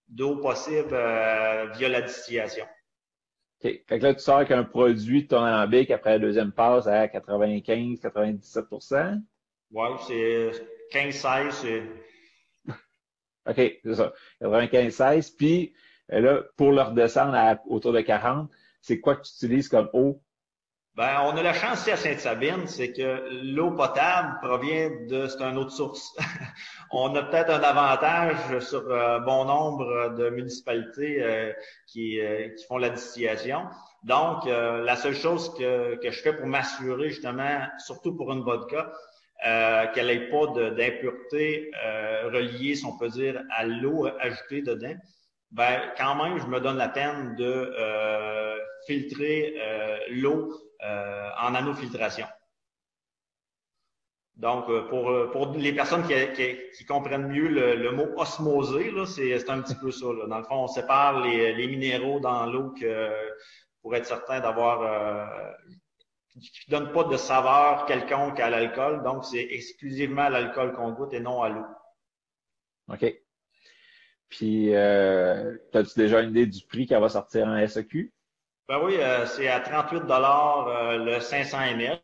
[0.09, 2.65] d'eau possible euh, via la distillation.
[3.63, 3.71] OK.
[3.87, 6.85] Fait que là, tu sors avec un produit de ton alambic après la deuxième passe
[6.87, 9.21] à 95, 97%
[9.71, 10.51] Oui, c'est
[10.91, 11.83] 15-16, c'est.
[13.49, 14.13] OK, c'est ça.
[14.41, 15.35] 95-16.
[15.37, 15.73] Puis
[16.09, 18.51] là, pour le redescendre à autour de 40,
[18.87, 20.21] c'est quoi que tu utilises comme eau?
[20.95, 25.41] Ben, on a la chance ici à Sainte-Sabine, c'est que l'eau potable provient de, c'est
[25.41, 26.15] une autre source.
[26.91, 31.53] on a peut-être un avantage sur euh, bon nombre de municipalités euh,
[31.85, 33.65] qui, euh, qui font la distillation.
[34.03, 38.91] Donc, la seule chose que, que je fais pour m'assurer justement, surtout pour une vodka,
[39.93, 41.71] qu'elle n'ait pas d'impureté
[42.31, 44.95] reliée, si on peut dire, à l'eau ajoutée dedans,
[45.51, 47.73] ben quand même, je me donne la peine de
[48.87, 49.55] filtrer
[50.09, 52.27] l'eau euh, en nanofiltration.
[54.35, 59.73] Donc, euh, pour, euh, les personnes qui, comprennent mieux le, mot osmosé, c'est un petit
[59.73, 60.05] peu ça.
[60.27, 62.75] Dans le fond, on sépare les, minéraux dans l'eau
[63.81, 65.51] pour être certain d'avoir euh,
[66.39, 69.01] qui ne donne pas de saveur quelconque à l'alcool.
[69.01, 71.65] Donc, c'est exclusivement l'alcool qu'on goûte et non à l'eau.
[72.89, 73.11] OK.
[74.29, 78.13] Puis, euh, as-tu déjà une idée du prix qu'elle va sortir en SEQ?
[78.69, 81.99] Ben oui, euh, c'est à 38 dollars euh, le 500 ml.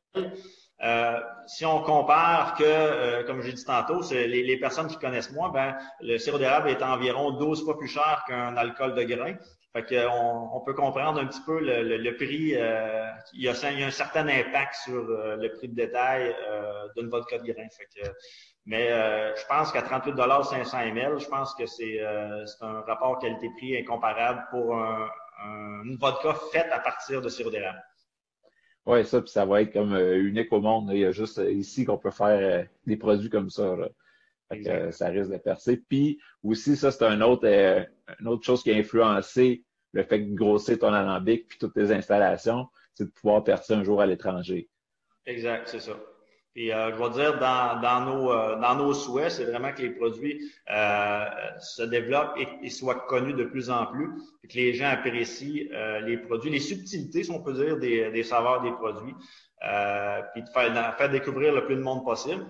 [0.81, 5.33] Euh, si on compare que, euh, comme j'ai dit tantôt, les, les, personnes qui connaissent
[5.33, 9.35] moi, ben le sirop d'érable est environ 12 fois plus cher qu'un alcool de grain.
[9.73, 12.27] Fait que on, peut comprendre un petit peu le, le, prix.
[12.27, 13.41] il, y a, il,
[13.79, 16.33] y a, un certain impact sur le prix de détail
[16.95, 17.67] d'une vodka de grain.
[17.75, 18.07] Fait que,
[18.65, 21.99] mais je pense qu'à 38 500 ml, je pense que c'est
[22.61, 25.09] un rapport qualité-prix incomparable pour un,
[25.83, 27.81] une vodka faite à partir de sirop d'érable.
[28.85, 30.89] Oui, ça, puis ça va être comme euh, unique au monde.
[30.91, 33.77] Il y a juste euh, ici qu'on peut faire euh, des produits comme ça.
[34.91, 35.77] ça risque de percer.
[35.77, 37.47] Puis aussi, ça, c'est un autre,
[38.19, 41.91] une autre chose qui a influencé le fait de grossir ton alambic puis toutes tes
[41.91, 44.69] installations, c'est de pouvoir percer un jour à l'étranger.
[45.25, 45.97] Exact, c'est ça.
[46.55, 49.81] Et euh, je vais dire, dans, dans, nos, euh, dans nos souhaits, c'est vraiment que
[49.81, 51.25] les produits euh,
[51.59, 54.09] se développent et, soient connus de plus en plus,
[54.43, 58.11] et que les gens apprécient euh, les produits, les subtilités, si on peut dire, des,
[58.11, 59.15] des saveurs des produits,
[60.33, 62.45] puis de faire, faire, découvrir le plus de monde possible.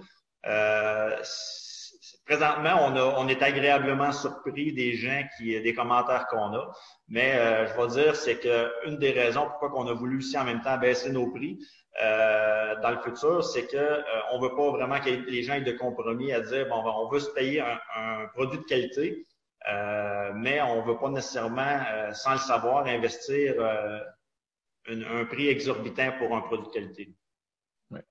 [2.26, 6.72] Présentement, on, a, on est agréablement surpris des gens qui, des commentaires qu'on a,
[7.08, 7.34] mais
[7.68, 10.62] je vais dire, c'est que une des raisons pourquoi on a voulu aussi en même
[10.62, 11.60] temps baisser nos prix,
[12.02, 15.62] euh, dans le futur, c'est que euh, on veut pas vraiment que les gens aient
[15.62, 19.28] de compromis à dire bon, ben, on veut se payer un, produit de qualité,
[19.72, 21.82] euh, mais on veut pas nécessairement,
[22.14, 23.56] sans le savoir, investir
[24.88, 27.14] un, prix exorbitant pour un produit de qualité.
[27.92, 28.04] Ouais.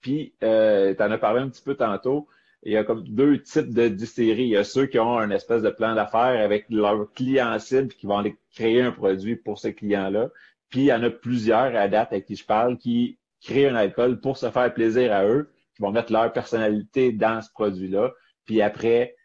[0.00, 2.28] Puis, tu en as parlé un petit peu tantôt.
[2.62, 4.44] Il y a comme deux types de distilleries.
[4.44, 7.88] Il y a ceux qui ont un espèce de plan d'affaires avec leur client cible
[7.88, 10.30] qui vont aller créer un produit pour ce client-là.
[10.68, 13.74] Puis il y en a plusieurs à date avec qui je parle qui créer un
[13.74, 18.12] alcool pour se faire plaisir à eux, qui vont mettre leur personnalité dans ce produit-là,
[18.44, 19.16] puis après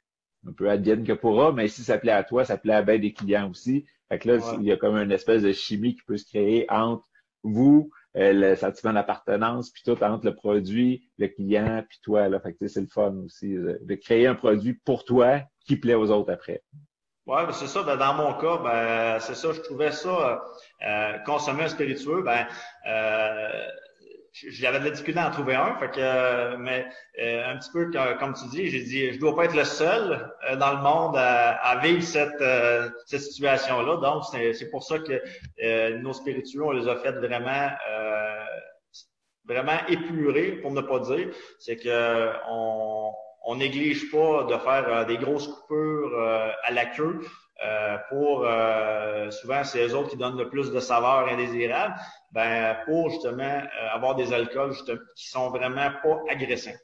[0.47, 2.99] un peu advienne que pourra, mais si ça plaît à toi, ça plaît à bien
[2.99, 3.85] des clients aussi.
[4.09, 6.65] Fait que là, il y a comme une espèce de chimie qui peut se créer
[6.69, 7.05] entre
[7.43, 12.29] vous, euh, le sentiment d'appartenance, puis tout entre le produit, le client, puis toi.
[12.29, 12.39] Là.
[12.39, 16.11] Fait que c'est le fun aussi de créer un produit pour toi qui plaît aux
[16.11, 16.63] autres après.
[17.27, 17.81] Oui, c'est ça.
[17.81, 20.43] Ben, dans mon cas, ben, c'est ça, je trouvais ça
[20.85, 22.45] euh, consommer un spiritueux, ben
[22.87, 23.67] euh,
[24.49, 25.75] j'avais de la difficulté à en trouver un.
[25.77, 26.85] Fait que, euh, mais
[27.21, 30.33] euh, un petit peu comme tu dis, j'ai dit, je dois pas être le seul
[30.49, 32.43] euh, dans le monde à, vivre cette,
[33.05, 33.97] cette situation-là.
[33.97, 37.69] Donc, c'est pour ça que nos spiritueux, on les a fait vraiment
[39.47, 41.29] vraiment épurés, pour ne pas dire.
[41.59, 43.11] C'est que on,
[43.45, 47.21] on néglige pas de faire des grosses coupures à la queue.
[47.63, 51.95] Euh, pour euh, souvent c'est les autres qui donnent le plus de saveurs indésirables,
[52.31, 54.75] ben pour justement euh, avoir des alcools
[55.15, 56.75] qui sont vraiment pas agressants.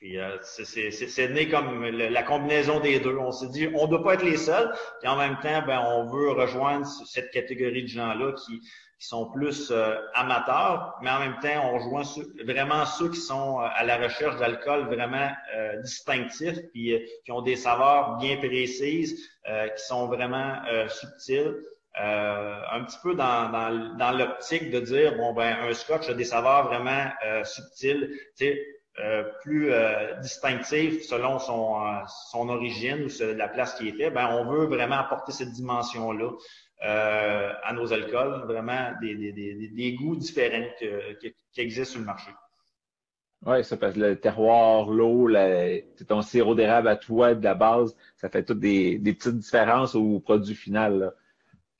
[0.00, 3.16] Puis c'est né comme la combinaison des deux.
[3.18, 4.72] On s'est dit, on ne doit pas être les seuls.
[5.02, 8.62] Et en même temps, ben on veut rejoindre cette catégorie de gens-là qui
[9.00, 12.02] qui sont plus euh, amateurs, mais en même temps, on rejoint
[12.44, 17.40] vraiment ceux qui sont euh, à la recherche d'alcool vraiment euh, distinctifs, puis qui ont
[17.40, 21.56] des saveurs bien précises, qui sont vraiment subtiles.
[21.96, 26.24] un petit peu dans, dans, dans l'optique de dire, bon, ben, un scotch a des
[26.24, 27.10] saveurs vraiment
[27.42, 28.66] subtiles, tu sais,
[29.42, 29.72] plus
[30.20, 31.76] distinctives selon son,
[32.30, 36.30] son origine ou la place qui est fait, ben, on veut vraiment apporter cette dimension-là.
[36.82, 40.64] Euh, à nos alcools, vraiment des, des, des, des goûts différents
[41.20, 42.30] qui, qui existent sur le marché.
[43.44, 45.28] Oui, ça parce que le terroir, l'eau,
[46.08, 49.94] ton sirop d'érable à toi de la base, ça fait toutes des, des petites différences
[49.94, 50.98] au produit final.
[50.98, 51.12] Là.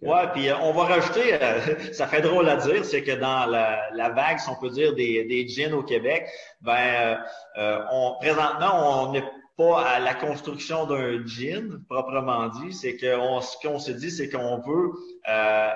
[0.03, 1.61] Ouais, puis euh, on va rajouter, euh,
[1.93, 5.25] ça fait drôle à dire, c'est que dans la, vague, si on peut dire, des,
[5.25, 6.27] des gins au Québec,
[6.63, 7.19] ben
[7.59, 9.25] euh, on, présentement, on n'est
[9.59, 12.73] pas à la construction d'un gin proprement dit.
[12.73, 14.93] C'est que ce qu'on se dit, c'est qu'on veut
[15.29, 15.71] euh,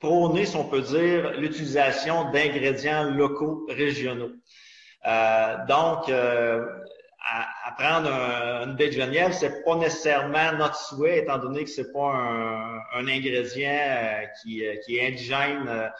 [0.00, 4.32] prôner, si on peut dire, l'utilisation d'ingrédients locaux régionaux.
[5.06, 6.10] Euh, donc,
[7.32, 11.70] euh, à, prendre une baie de Genève, c'est pas nécessairement notre souhait, étant donné que
[11.70, 15.90] c'est pas un, un ingrédient qui, qui, est indigène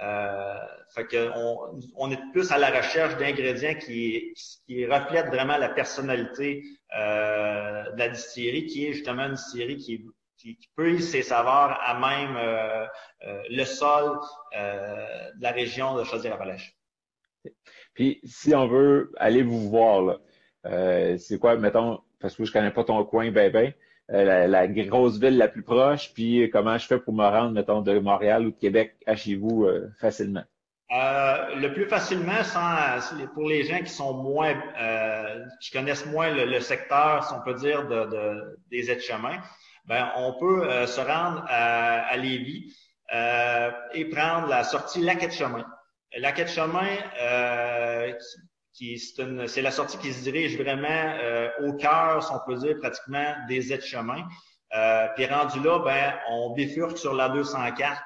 [0.00, 0.54] euh,
[0.94, 4.32] fait que on, on, est plus à la recherche d'ingrédients qui,
[4.66, 6.62] qui reflètent vraiment la personnalité
[6.96, 11.80] euh, de la distillerie, qui est justement une distillerie qui, qui, qui peut ses saveurs
[11.82, 12.86] à même euh,
[13.26, 14.20] euh le sol
[14.56, 16.76] euh, de la région de Chaudière-Appalaches.
[17.94, 20.18] Puis, si on veut aller vous voir, là, euh,
[20.64, 23.72] c'est quoi, mettons, parce que je connais pas ton coin ben ben,
[24.10, 27.82] euh, la, grosse ville la plus proche, puis comment je fais pour me rendre, mettons,
[27.82, 30.44] de Montréal ou de Québec à chez vous euh, facilement?
[30.90, 36.30] Euh, le plus facilement, sans, pour les gens qui sont moins, euh, qui connaissent moins
[36.30, 39.42] le, secteur, si on peut dire, de, de des aides-chemins,
[39.84, 42.74] ben, on peut se rendre à, à Lévis
[43.92, 45.66] et prendre la sortie Laquette-Chemin.
[48.78, 52.76] Laquette-Chemin, c'est la sortie qui se dirige vraiment euh, au cœur, si on peut dire,
[52.78, 54.24] pratiquement des aides-chemins.
[54.74, 58.02] Euh, puis rendu là, ben, on bifurque sur la 204,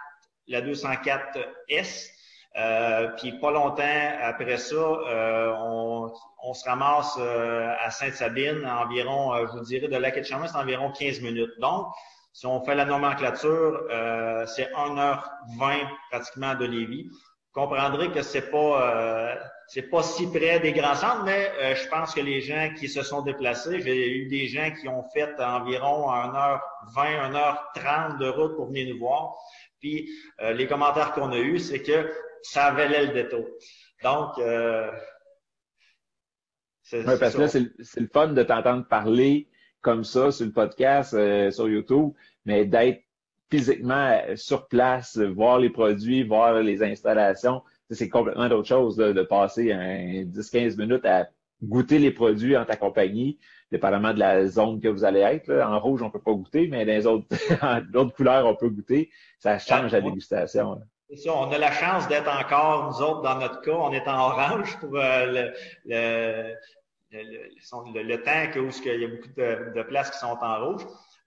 [0.48, 2.08] la 204S.
[2.54, 3.82] Euh, puis pas longtemps
[4.20, 10.10] après ça, euh, on, on, se ramasse à Sainte-Sabine, environ, je vous dirais, de la
[10.10, 11.52] quai chemin c'est environ 15 minutes.
[11.60, 11.86] Donc,
[12.34, 13.80] si on fait la nomenclature,
[14.46, 17.10] c'est 1h20 pratiquement de Lévis.
[17.52, 19.38] Comprendrez que c'est pas
[19.72, 22.90] c'est pas si près des grands centres, mais euh, je pense que les gens qui
[22.90, 28.54] se sont déplacés, j'ai eu des gens qui ont fait environ 1h20, 1h30 de route
[28.54, 29.34] pour venir nous voir.
[29.80, 30.10] Puis
[30.42, 32.12] euh, les commentaires qu'on a eus, c'est que
[32.42, 33.46] ça valait le détour.
[34.02, 34.90] Donc, euh,
[36.82, 39.48] c'est ouais, parce que là, c'est le fun de t'entendre parler
[39.80, 41.10] comme ça sur le podcast,
[41.50, 42.12] sur YouTube,
[42.44, 43.02] mais d'être
[43.52, 47.62] physiquement sur place, voir les produits, voir les installations
[47.94, 51.28] c'est complètement d'autre chose de passer 10-15 minutes à
[51.62, 53.38] goûter les produits en ta compagnie,
[53.70, 55.52] dépendamment de la zone que vous allez être.
[55.52, 57.26] En rouge, on peut pas goûter, mais dans les autres,
[57.92, 59.10] d'autres couleurs, on peut goûter.
[59.38, 60.80] Ça change la dégustation.
[61.08, 64.08] C'est ça, on a la chance d'être encore, nous autres, dans notre cas, on est
[64.08, 65.52] en orange pour euh, le,
[65.84, 66.54] le,
[67.12, 70.82] le, le, temps où il y a beaucoup de, de places qui sont en rouge.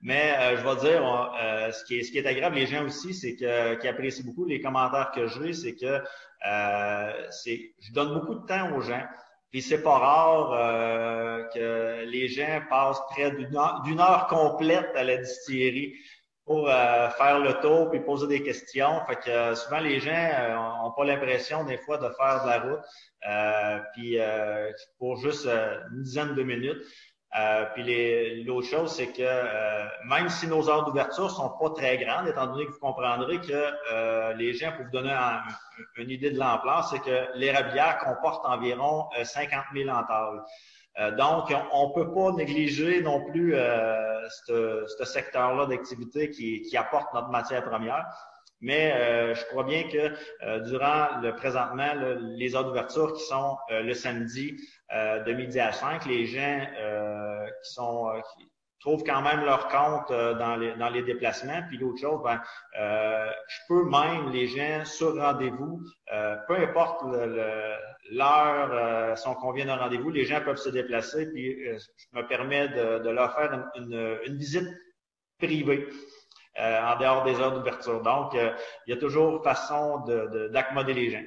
[0.06, 2.86] Mais euh, je vais dire, euh, ce, qui est, ce qui est agréable, les gens
[2.86, 6.00] aussi, c'est que qui apprécient beaucoup les commentaires que j'ai, c'est que
[6.48, 9.02] euh, c'est, je donne beaucoup de temps aux gens.
[9.50, 14.92] Puis c'est pas rare euh, que les gens passent près d'une heure, d'une heure complète
[14.96, 15.96] à la distillerie
[16.46, 19.02] pour euh, faire le tour puis poser des questions.
[19.08, 23.90] Fait que souvent les gens ont pas l'impression des fois de faire de la route.
[23.96, 24.20] puis
[25.00, 26.86] pour juste une dizaine de minutes.
[27.38, 31.98] Euh, puis l'autre chose, c'est que euh, même si nos heures d'ouverture sont pas très
[31.98, 35.16] grandes, étant donné que vous comprendrez que euh, les gens, pour vous donner
[35.98, 40.40] une idée de l'ampleur, c'est que l'érablière comporte environ 50 000 entailles.
[41.18, 43.54] donc, on ne peut pas négliger non plus
[44.48, 48.06] ce secteur-là d'activité qui, qui apporte notre matière première.
[48.66, 50.12] Mais je crois bien que
[50.68, 51.94] durant le présentement,
[52.38, 54.58] les heures d'ouverture qui sont le samedi,
[54.94, 58.48] euh, de midi à 5, les gens euh, qui sont euh, qui
[58.80, 61.64] trouvent quand même leur compte dans, les, dans les déplacements.
[61.68, 62.40] Puis l'autre chose, ben,
[62.76, 65.82] je peux même les gens sur rendez-vous,
[66.48, 67.02] peu importe
[68.12, 72.68] l'heure, si on convient d'un rendez-vous, les gens peuvent se déplacer, puis je me permets
[72.68, 74.68] de, de leur faire une, une, visite
[75.40, 75.88] privée.
[76.58, 78.02] En dehors des heures d'ouverture.
[78.02, 80.04] Donc, il y a toujours façon
[80.52, 81.24] d'accommoder les gens.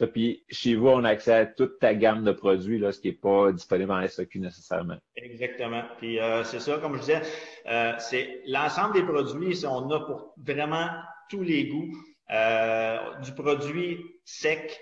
[0.00, 3.00] Ça, puis chez vous, on a accès à toute ta gamme de produits, là, ce
[3.00, 4.96] qui n'est pas disponible en SAQ nécessairement.
[5.14, 5.82] Exactement.
[5.98, 7.20] Puis euh, c'est ça, comme je disais,
[7.66, 10.88] euh, c'est l'ensemble des produits, on a pour vraiment
[11.28, 11.92] tous les goûts,
[12.30, 14.80] euh, du produit sec,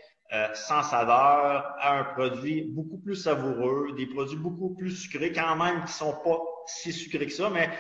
[0.54, 5.84] sans saveur, à un produit beaucoup plus savoureux, des produits beaucoup plus sucrés, quand même,
[5.84, 7.70] qui sont pas si sucrés que ça, mais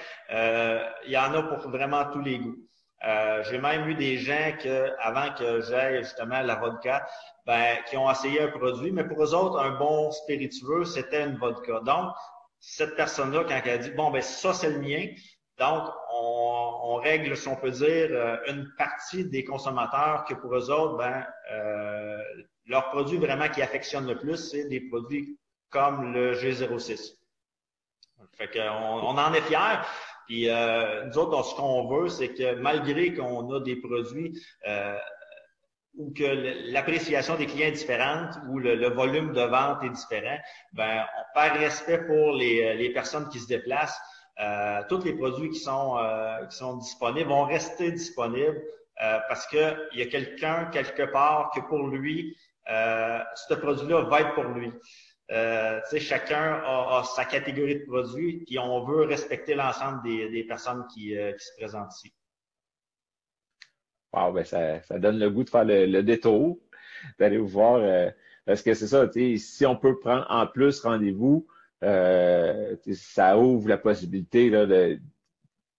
[1.04, 2.56] il y en a pour vraiment tous les goûts.
[3.04, 7.06] Euh, j'ai même eu des gens que, avant que j'aille justement la vodka,
[7.46, 11.36] ben, qui ont essayé un produit, mais pour eux autres, un bon spiritueux, c'était une
[11.36, 11.80] vodka.
[11.80, 12.12] Donc,
[12.58, 15.06] cette personne-là, quand elle a dit, bon, ben, ça, c'est le mien.
[15.58, 20.54] Donc, on, on, règle, si on peut dire, euh, une partie des consommateurs que pour
[20.56, 22.18] eux autres, ben, euh,
[22.66, 25.38] leur produit vraiment qui affectionne le plus, c'est des produits
[25.70, 27.14] comme le G06.
[28.36, 29.80] Fait qu'on on en est fiers.
[30.26, 34.96] Puis euh, nous autres, ce qu'on veut, c'est que malgré qu'on a des produits euh,
[35.96, 40.38] ou que l'appréciation des clients est différente ou le, volume de vente est différent,
[40.72, 41.04] ben
[41.34, 43.98] par respect pour les, les personnes qui se déplacent,
[44.40, 48.62] euh, tous les produits qui sont euh, qui sont disponibles vont rester disponibles
[49.02, 54.20] euh, parce que il y a quelqu'un quelque part que pour lui, ce produit-là va
[54.20, 54.70] être pour lui.
[55.30, 61.16] Euh, chacun a, sa catégorie de produits, puis on veut respecter l'ensemble des, personnes qui,
[61.16, 62.14] euh, qui, se présentent ici.
[64.12, 66.58] Wow, ben ça, ça donne le goût de faire le, détour,
[67.18, 67.76] d'aller vous voir.
[67.76, 68.10] Euh,
[68.46, 71.46] parce que c'est ça, si on peut prendre en plus rendez-vous,
[71.82, 74.98] ça ouvre la possibilité là, de,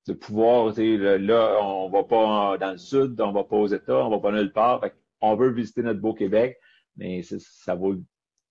[0.08, 4.12] de pouvoir, là, on va pas dans le sud, on va pas aux États, on
[4.12, 4.86] va pas nulle part.
[5.22, 6.60] on veut visiter notre beau Québec,
[6.96, 7.96] mais ça vaut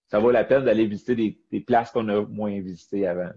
[0.09, 3.31] ça vaut la peine d'aller visiter des, places qu'on a moins visitées avant.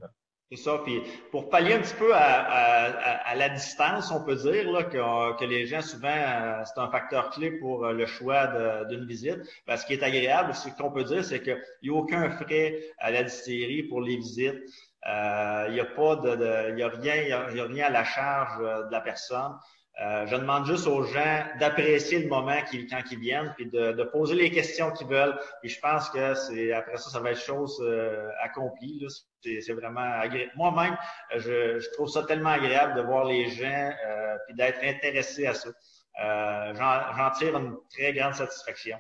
[0.49, 0.81] C'est ça.
[0.83, 5.65] Puis pour pallier un petit peu à, la distance, on peut dire là, que, les
[5.65, 8.47] gens, souvent, euh, c'est un facteur clé pour euh, le choix
[8.89, 9.39] d'une visite.
[9.67, 12.79] Ben, ce qui est agréable, ce qu'on peut dire, c'est qu'il n'y a aucun frais
[12.99, 14.61] à la distillerie pour les visites.
[15.07, 17.89] Euh, il n'y a pas de, il y a rien, il y a, rien à
[17.89, 19.53] la charge de la personne.
[19.99, 22.57] Euh, je demande juste aux gens d'apprécier le moment
[22.89, 25.37] quand ils viennent, puis de, poser les questions qu'ils veulent.
[25.63, 29.05] Et je pense que c'est après ça, ça va être chose euh, accomplie.
[29.43, 30.51] C'est vraiment agréable.
[30.55, 30.97] Moi-même,
[31.35, 35.69] je, trouve ça tellement agréable de voir les gens euh, puis d'être intéressé à ça.
[36.17, 38.97] J'en tire une très grande satisfaction.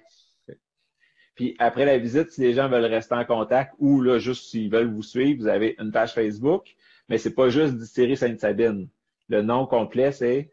[1.35, 4.69] Puis après la visite, si les gens veulent rester en contact ou là, juste s'ils
[4.69, 6.75] veulent vous suivre, vous avez une page Facebook,
[7.07, 8.89] mais c'est pas juste Distillerie Sainte-Sabine.
[9.29, 10.51] Le nom complet, c'est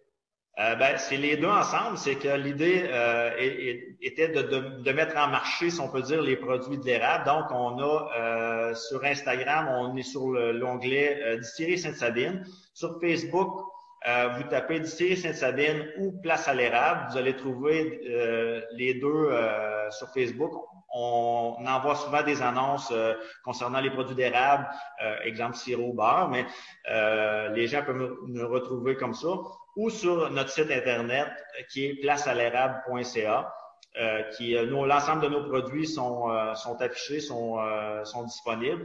[0.60, 1.96] euh, ben, c'est les deux ensemble.
[1.96, 3.30] C'est que l'idée euh,
[4.02, 7.24] était de, de, de, mettre en marché, si on peut dire, les produits de l'érable.
[7.26, 12.44] Donc, on a euh, sur Instagram, on est sur l'onglet euh, Distillerie Sainte-Sabine.
[12.74, 13.66] Sur Facebook,
[14.08, 17.06] euh, vous tapez Distillerie Sainte-Sabine ou Place à l'érable.
[17.12, 18.00] Vous allez trouver
[18.72, 19.30] les deux
[19.90, 20.52] sur Facebook.
[20.94, 22.92] On, envoie souvent des annonces
[23.44, 24.66] concernant les produits d'érable,
[25.22, 26.46] exemple sirop beurre, mais
[27.54, 29.28] les gens peuvent nous retrouver comme ça
[29.78, 33.54] ou sur notre site Internet euh, qui est placealérable.ca.
[33.96, 38.84] Euh, qui euh, l'ensemble de nos produits sont, euh, affichés, sont disponibles.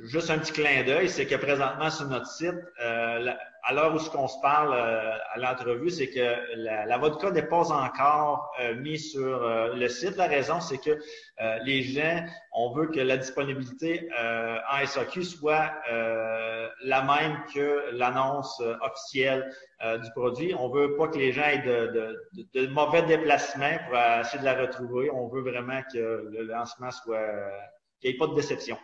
[0.00, 4.10] Juste un petit clin d'œil, c'est que présentement sur notre site, à l'heure où ce
[4.10, 9.40] qu'on se parle à l'entrevue, c'est que la, la vodka n'est pas encore mise sur
[9.74, 10.16] le site.
[10.16, 10.98] La raison, c'est que
[11.64, 15.72] les gens, on veut que la disponibilité en SAQ soit
[16.82, 20.54] la même que l'annonce officielle euh, du produit.
[20.54, 22.16] On veut pas que les gens aient de,
[22.54, 25.10] de, mauvais déplacements pour essayer de la retrouver.
[25.10, 27.20] On veut vraiment que le lancement soit
[28.00, 28.78] qu'il n'y ait pas de déception.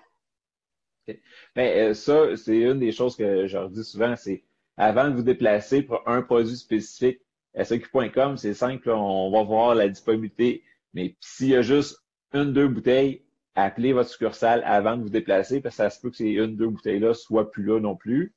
[1.56, 4.44] Ben, euh, ça, c'est une des choses que je leur dis souvent, c'est
[4.76, 7.20] avant de vous déplacer pour un produit spécifique,
[7.60, 10.62] SQ.com, c'est simple, on va voir la disponibilité.
[10.94, 11.98] Mais s'il y a juste
[12.32, 16.10] une, deux bouteilles, appelez votre succursale avant de vous déplacer parce que ça se peut
[16.10, 18.34] que ces une, deux bouteilles-là soient plus là non plus.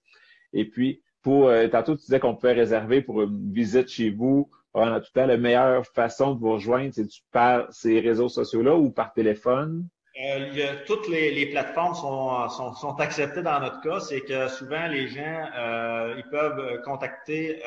[0.53, 4.49] Et puis, pour euh, tantôt, tu disais qu'on pouvait réserver pour une visite chez vous
[4.71, 5.27] pendant tout le temps.
[5.27, 9.87] La meilleure façon de vous rejoindre, c'est par ces réseaux sociaux-là ou par téléphone?
[10.19, 13.99] Euh, toutes les, plateformes sont, sont, acceptées dans notre cas.
[13.99, 17.61] C'est que souvent, les gens, euh, ils peuvent contacter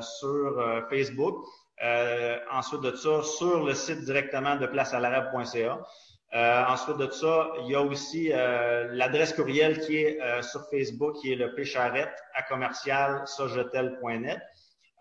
[0.00, 1.44] sur Facebook.
[2.50, 5.78] ensuite de ça, sur le site directement de placealarabe.ca.
[6.34, 10.62] Euh, ensuite de ça, il y a aussi euh, l'adresse courriel qui est euh, sur
[10.70, 13.22] Facebook, qui est le pécharette à commercial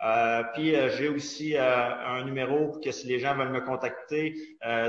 [0.04, 4.34] Euh, puis j'ai aussi un numéro que si les gens veulent me contacter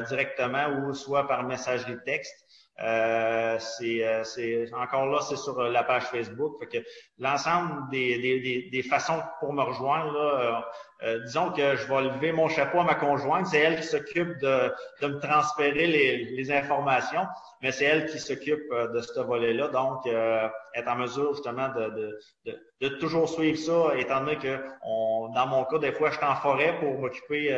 [0.09, 2.47] directement ou soit par messagerie texte,
[2.81, 6.59] euh, c'est encore là, c'est sur la page Facebook.
[6.59, 6.87] Fait que
[7.19, 10.69] l'ensemble des, des, des, façons pour me rejoindre, là,
[11.05, 14.39] euh, disons que je vais lever mon chapeau à ma conjointe, c'est elle qui s'occupe
[14.39, 17.27] de, de, me transférer les, les informations,
[17.61, 21.69] mais c'est elle qui s'occupe euh, de ce volet-là, donc euh, être en mesure justement
[21.71, 26.11] de, de, de, toujours suivre ça, étant donné que on, dans mon cas, des fois,
[26.11, 27.49] je suis en forêt pour m'occuper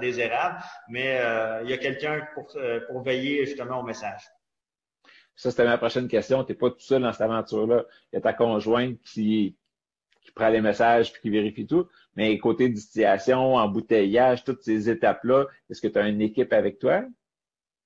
[0.00, 1.20] des érables, mais
[1.64, 2.46] il y a quelqu'un pour,
[2.88, 4.22] pour veiller justement au message.
[5.36, 6.44] Ça, c'était ma prochaine question.
[6.44, 7.84] Tu n'es pas tout seul dans cette aventure-là.
[8.12, 9.56] Il y a ta conjointe qui,
[10.30, 11.86] qui prend les messages puis qui vérifie tout.
[12.16, 17.02] Mais côté distillation, embouteillage, toutes ces étapes-là, est-ce que tu as une équipe avec toi?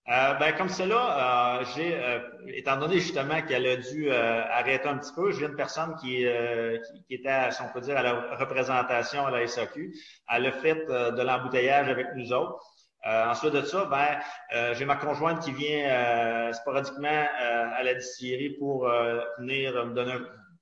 [0.07, 2.19] Euh, ben, comme cela, euh, j'ai, euh,
[2.49, 6.27] étant donné justement qu'elle a dû arrêter un petit peu, j'ai une personne qui,
[7.07, 9.95] qui, était, si on peut dire, à la représentation à la SAQ.
[10.31, 12.63] Elle a fait de l'embouteillage avec nous autres.
[13.07, 18.87] ensuite de ça, ben, j'ai ma conjointe qui vient sporadiquement à la distillerie pour
[19.39, 20.17] venir me donner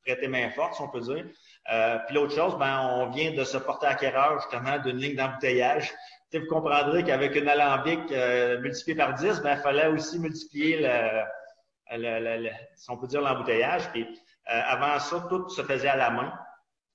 [0.04, 1.24] prêter main forte, si on peut dire.
[1.72, 5.92] Euh, puis l'autre chose, ben, on vient de se porter acquéreur justement d'une ligne d'embouteillage.
[6.32, 12.44] vous comprendrez qu'avec une alambic euh, multipliée par 10, ben, il fallait aussi multiplier le,
[12.44, 13.90] le, si on peut dire l'embouteillage.
[13.90, 14.06] Puis
[14.50, 16.32] euh, avant ça, tout se faisait à la main.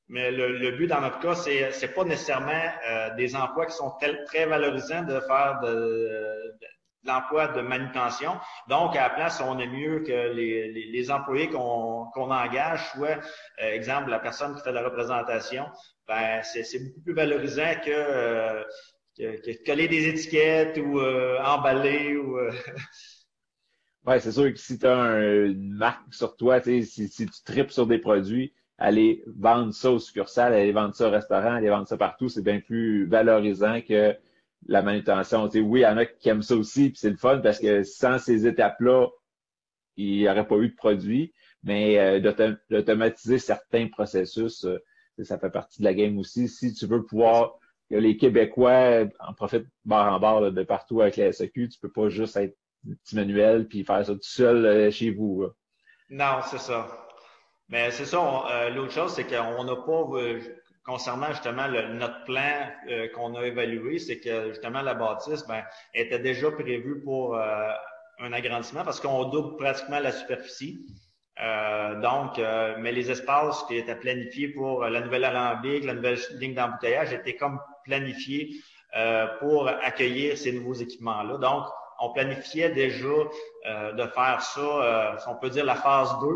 [0.10, 3.94] Mais le, but dans notre cas, c'est pas nécessairement euh, des emplois qui sont
[4.26, 6.58] très valorisants de faire de,
[7.08, 8.34] l'emploi de manutention.
[8.68, 13.20] Donc, à la place, on est mieux que les, employés qu'on engage, soit,
[13.62, 15.66] euh, exemple, la personne qui fait la représentation,
[16.08, 18.64] ben, c'est beaucoup plus valorisant que, euh,
[19.18, 22.38] que, coller des étiquettes ou euh, emballer ou
[24.06, 27.72] Ouais, c'est sûr que si tu as une marque sur toi, si, si tu tripes
[27.72, 31.88] sur des produits, aller vendre ça au succursale, aller vendre ça au restaurant, aller vendre
[31.88, 34.16] ça partout, c'est bien plus valorisant que
[34.66, 35.50] la manutention.
[35.54, 37.84] Oui, il y en a qui aiment ça aussi, puis c'est le fun parce que
[37.84, 39.08] sans ces étapes-là,
[39.96, 41.34] il n'y aurait pas eu de produit.
[41.64, 44.78] Mais euh, d'automatiser certains processus, euh,
[45.24, 46.48] ça fait partie de la game aussi.
[46.48, 47.56] Si tu veux pouvoir
[47.90, 51.92] que les Québécois en profitent barre en barre de partout avec la SEQ, tu peux
[51.92, 52.56] pas juste être
[53.04, 55.48] petit manuel puis faire ça tout seul euh, chez vous.
[56.10, 56.88] Non, c'est ça.
[57.70, 58.70] Mais c'est ça.
[58.70, 60.06] L'autre chose, c'est qu'on n'a pas
[60.88, 65.62] concernant justement notre plan euh, qu'on a évalué, c'est que justement la bâtisse ben,
[65.94, 67.70] était déjà prévue pour euh,
[68.20, 70.80] un agrandissement parce qu'on double pratiquement la superficie.
[71.44, 72.40] Euh, donc,
[72.80, 77.36] mais les espaces qui étaient planifiés pour la nouvelle alambic, la nouvelle ligne d'embouteillage étaient
[77.36, 78.56] comme planifiés
[79.40, 81.38] pour accueillir ces nouveaux équipements-là.
[81.38, 81.66] Donc,
[82.00, 86.28] on planifiait déjà de faire ça, on peut dire la phase 2,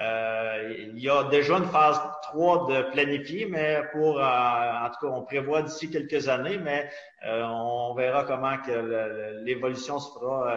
[0.00, 5.06] euh, il y a déjà une phase 3 de planifier, mais pour, euh, en tout
[5.06, 6.90] cas, on prévoit d'ici quelques années, mais
[7.26, 10.52] euh, on verra comment que l'évolution se fera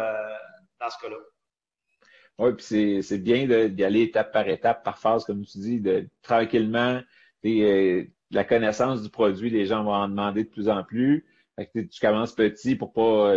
[0.79, 1.17] dans ce cas-là.
[2.39, 6.07] Oui, puis c'est bien d'y aller étape par étape, par phase, comme tu dis, de
[6.21, 7.01] tranquillement,
[7.43, 11.25] la connaissance du produit, les gens vont en demander de plus en plus.
[11.73, 13.33] Tu commences petit pour pas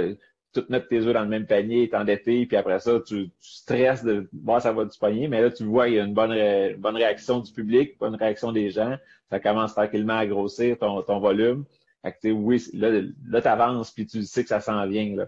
[0.53, 4.05] tout mettre tes œufs dans le même panier, t'endetter, puis après ça, tu, tu stresses
[4.05, 6.35] de voir ça va du panier, mais là, tu vois, il y a une bonne,
[6.79, 8.97] bonne réaction du public, bonne réaction des gens,
[9.31, 11.65] ça commence tranquillement à grossir ton, ton volume.
[12.03, 15.17] Fait que, oui, là, là tu avances, puis tu sais que ça s'en vient.
[15.17, 15.27] Là.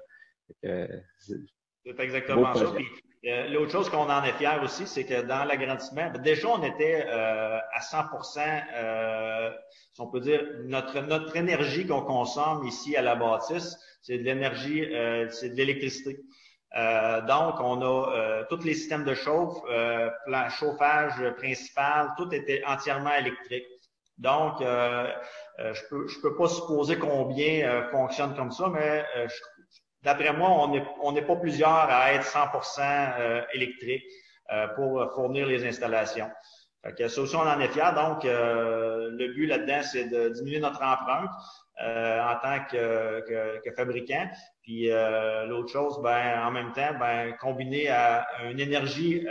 [1.25, 2.73] c'est exactement ça.
[2.75, 2.87] Puis,
[3.25, 6.63] euh, L'autre chose qu'on en est fier aussi, c'est que dans l'agrandissement, ben, déjà on
[6.65, 7.99] était euh, à 100
[8.37, 9.51] euh,
[9.93, 14.25] si on peut dire, notre, notre énergie qu'on consomme ici à la bâtisse, c'est de
[14.25, 16.19] l'énergie, euh, c'est de l'électricité.
[16.77, 19.59] Euh, donc, on a euh, tous les systèmes de chauffe,
[20.27, 23.67] plan, chauffage principal, tout était entièrement électrique.
[24.19, 29.05] Donc, je peux je peux pas supposer combien fonctionne comme ça, mais
[30.03, 34.05] d'après moi, on n'est on pas plusieurs à être 100% électrique
[34.77, 36.31] pour fournir les installations.
[36.85, 37.95] Fait que ça aussi, on en est fiers.
[37.97, 41.31] Donc, le but là-dedans, c'est de diminuer notre empreinte.
[41.81, 44.29] Euh, en tant que, que, que, fabricant.
[44.63, 44.89] Puis
[45.49, 49.27] l'autre chose, ben en même temps, ben combiné à une énergie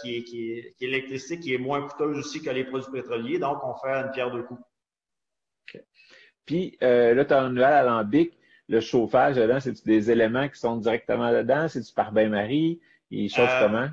[0.00, 2.92] qui est, qui, est, qui est électricité, qui est moins coûteuse aussi que les produits
[2.92, 3.38] pétroliers.
[3.38, 4.62] Donc, on fait une pierre de coups.
[6.46, 8.38] Puis là, tu as un nouvel alambic
[8.72, 11.68] le chauffage dedans, c'est des éléments qui sont directement dedans?
[11.68, 12.80] C'est-tu par bain-marie?
[13.10, 13.88] Il chauffe euh, comment?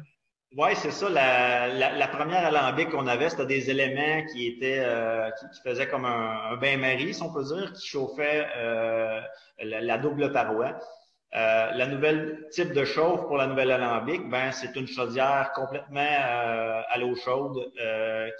[0.57, 1.09] Oui, c'est ça.
[1.09, 6.05] La, la, première alambic qu'on avait, c'était des éléments qui étaient euh, qui, faisaient comme
[6.05, 9.21] un, bain-marie, si on peut dire, qui chauffait euh,
[9.61, 10.79] la, double paroi.
[11.31, 16.15] la nouvelle type de chauffe pour la nouvelle alambic, ben c'est une chaudière complètement
[16.89, 17.71] à l'eau chaude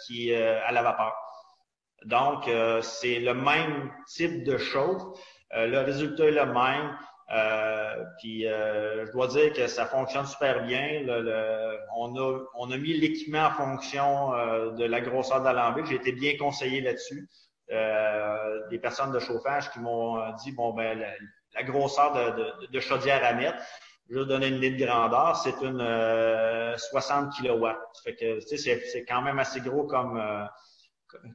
[0.08, 1.14] qui à la vapeur.
[2.06, 2.50] Donc
[2.82, 5.04] c'est le même type de chauffe,
[5.56, 6.98] euh, le résultat est le même.
[7.32, 11.04] Euh, puis euh, je dois dire que ça fonctionne super bien.
[11.96, 14.32] on, a, on a mis l'équipement en fonction
[14.76, 15.86] de la grosseur de l'alambic.
[15.86, 17.30] J'ai été bien conseillé là-dessus.
[17.70, 21.00] des personnes de chauffage qui m'ont dit bon ben
[21.54, 23.58] la, grosseur de, de, chaudière à mettre.
[24.10, 25.86] Je vais donner une idée de grandeur, c'est une
[26.78, 27.68] 60 kW.
[28.04, 30.20] Fait que c'est quand même assez gros comme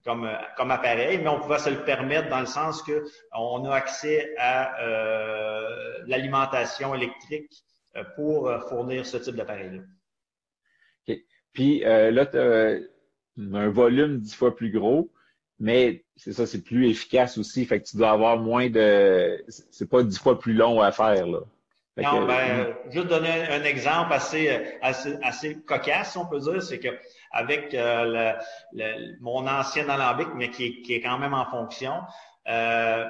[0.04, 3.74] comme, comme appareil, mais on pouvait se le permettre dans le sens que on a
[3.74, 7.50] accès à euh, l'alimentation électrique
[7.96, 9.82] euh, pour euh, fournir ce type d'appareil-là.
[11.08, 11.18] OK.
[11.52, 12.78] Puis là, tu as
[13.58, 15.12] un volume dix fois plus gros,
[15.58, 17.64] mais c'est ça, c'est plus efficace aussi.
[17.64, 19.44] Fait que tu dois avoir moins de.
[19.48, 21.40] C'est pas dix fois plus long à faire, là.
[21.96, 24.48] non, ben, juste donner un exemple assez,
[24.82, 26.88] assez, assez cocasse, on peut dire, c'est que
[27.34, 28.32] avec euh,
[28.72, 32.00] le, mon ancien alambic, mais qui qui est, quand même en fonction.
[32.48, 33.06] Euh,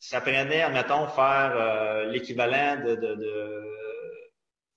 [0.00, 3.64] ça prenait, admettons, faire euh, l'équivalent de, de, de,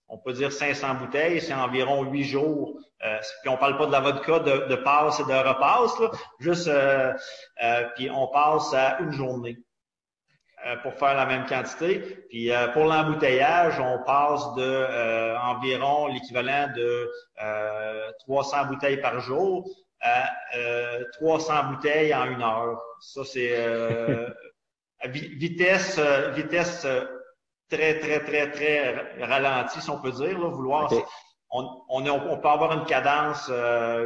[0.09, 2.77] on peut dire 500 bouteilles, c'est environ 8 jours.
[3.05, 6.11] Euh, puis on parle pas de la vodka de, de passe et de repasse, là,
[6.39, 6.69] juste,
[7.95, 9.57] puis on passe à une journée.
[10.67, 11.99] Euh, pour faire la même quantité.
[12.29, 17.09] Puis euh, pour l'embouteillage, on passe de euh, environ l'équivalent de
[18.19, 19.67] 300 bouteilles par jour
[20.01, 20.29] à
[21.13, 22.79] 300 bouteilles en une heure.
[22.99, 23.55] Ça, c'est
[25.09, 25.99] vitesse,
[26.35, 26.85] vitesse
[27.67, 30.91] très, très, très, très ralentie, si on peut dire, là, vouloir.
[31.49, 33.51] On, on, on, peut avoir une cadence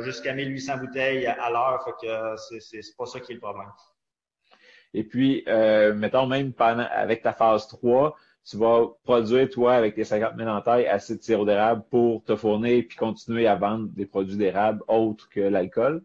[0.03, 3.71] jusqu'à 1800 bouteilles à l'heure, fait que c'est pas ça qui est le problème.
[4.95, 8.15] Et puis, euh, mettons même pendant, avec ta phase 3,
[8.49, 12.23] tu vas produire, toi, avec tes 50 000 en taille, assez de sirop d'érable pour
[12.23, 16.01] te fournir puis continuer à vendre des produits d'érable autres que l'alcool?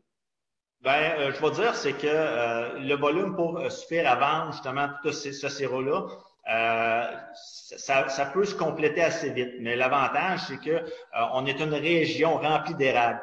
[0.83, 4.89] Ben, euh, je vais dire, c'est que euh, le volume pour suffire à vendre justement
[5.05, 6.07] tout ce, ce sirop-là,
[7.77, 9.53] ça, ça, peut se compléter assez vite.
[9.61, 10.85] Mais l'avantage, c'est que
[11.33, 13.21] on est une région remplie d'érable.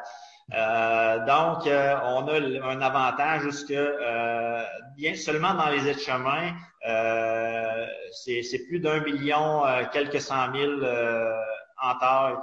[0.53, 4.63] Euh, donc, euh, on a un avantage jusque euh,
[4.95, 6.53] bien seulement dans les aides-chemins,
[6.87, 10.87] euh, c'est plus d'un million, quelques cent mille
[11.81, 12.35] en taille.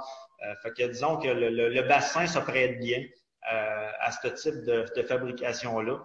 [0.61, 3.03] fait que disons que le, le, bassin se prête bien
[3.41, 5.97] à ce type de, de fabrication-là.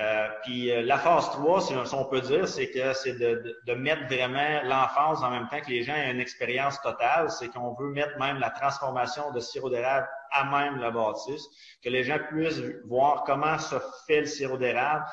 [0.00, 3.74] Euh, puis euh, la phase 3, si on peut dire, c'est que c'est de, de,
[3.74, 7.30] mettre vraiment l'enfance en même temps que les gens aient une expérience totale.
[7.30, 11.46] C'est qu'on veut mettre même la transformation de sirop d'érable à même la bâtisse,
[11.82, 13.76] que les gens puissent voir comment se
[14.06, 15.04] fait le sirop d'érable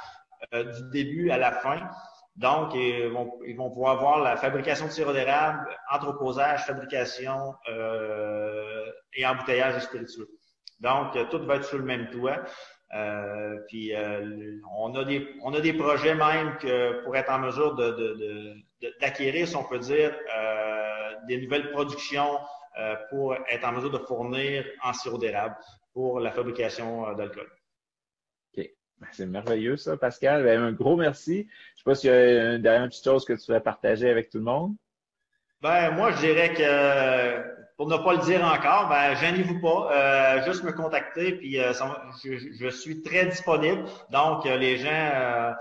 [0.54, 1.80] euh, du début à la fin.
[2.36, 7.54] Donc, ils vont, pouvoir voir la fabrication de sirop d'érable, entreposage, fabrication
[9.14, 10.30] et embouteillage spiritueux.
[10.80, 12.40] Donc, tout va être sur le même toit.
[12.94, 16.58] Euh, puis euh, on a des on a des projets même
[17.04, 17.76] pour être en mesure
[19.00, 22.38] d'acquérir, si on peut dire, euh, des nouvelles productions
[23.10, 25.56] pour être en mesure de fournir en sirop d'érable
[25.94, 27.50] pour la fabrication d'alcool.
[28.58, 28.70] OK.
[29.00, 30.44] Ben, c'est merveilleux ça, Pascal.
[30.44, 31.48] Ben, un gros merci.
[31.76, 34.30] Je sais pas s'il y a une dernière petite chose que tu veux partager avec
[34.30, 34.76] tout le monde.
[35.62, 40.44] Ben moi, je dirais que pour ne pas le dire encore, ben, gênez-vous pas, euh,
[40.46, 41.74] juste me contacter, puis euh,
[42.24, 43.86] je, suis très disponible.
[44.12, 45.56] Donc, euh, les gens,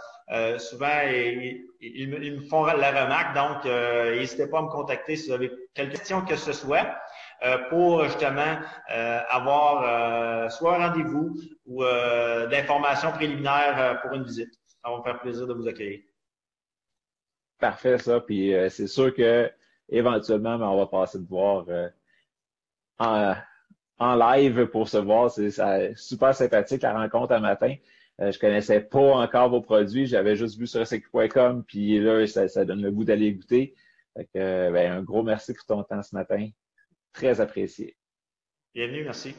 [0.58, 1.64] souvent, ils,
[2.10, 3.34] me font la remarque.
[3.34, 6.94] Donc, n'hésitez pas à me contacter si vous avez quelques questions que ce soit
[7.70, 8.58] pour justement
[9.30, 11.82] avoir soit un rendez-vous ou
[12.50, 14.52] d'informations préliminaires pour une visite.
[14.66, 16.00] Ça va me faire plaisir de vous accueillir.
[17.58, 18.20] Parfait, ça.
[18.20, 19.50] Puis c'est sûr que
[19.88, 21.64] éventuellement, ben, on va passer de voir
[23.00, 25.30] en, live pour se voir.
[25.30, 25.50] C'est
[25.96, 27.74] super sympathique la rencontre un matin.
[28.20, 32.64] Euh, je connaissais pas encore vos produits, j'avais juste vu sur sq.com, puis là, ça,
[32.66, 33.74] donne le goût d'aller goûter.
[34.34, 36.50] ben, un gros merci pour ton temps ce matin.
[37.14, 37.96] Très apprécié.
[38.74, 39.34] Bienvenue, merci.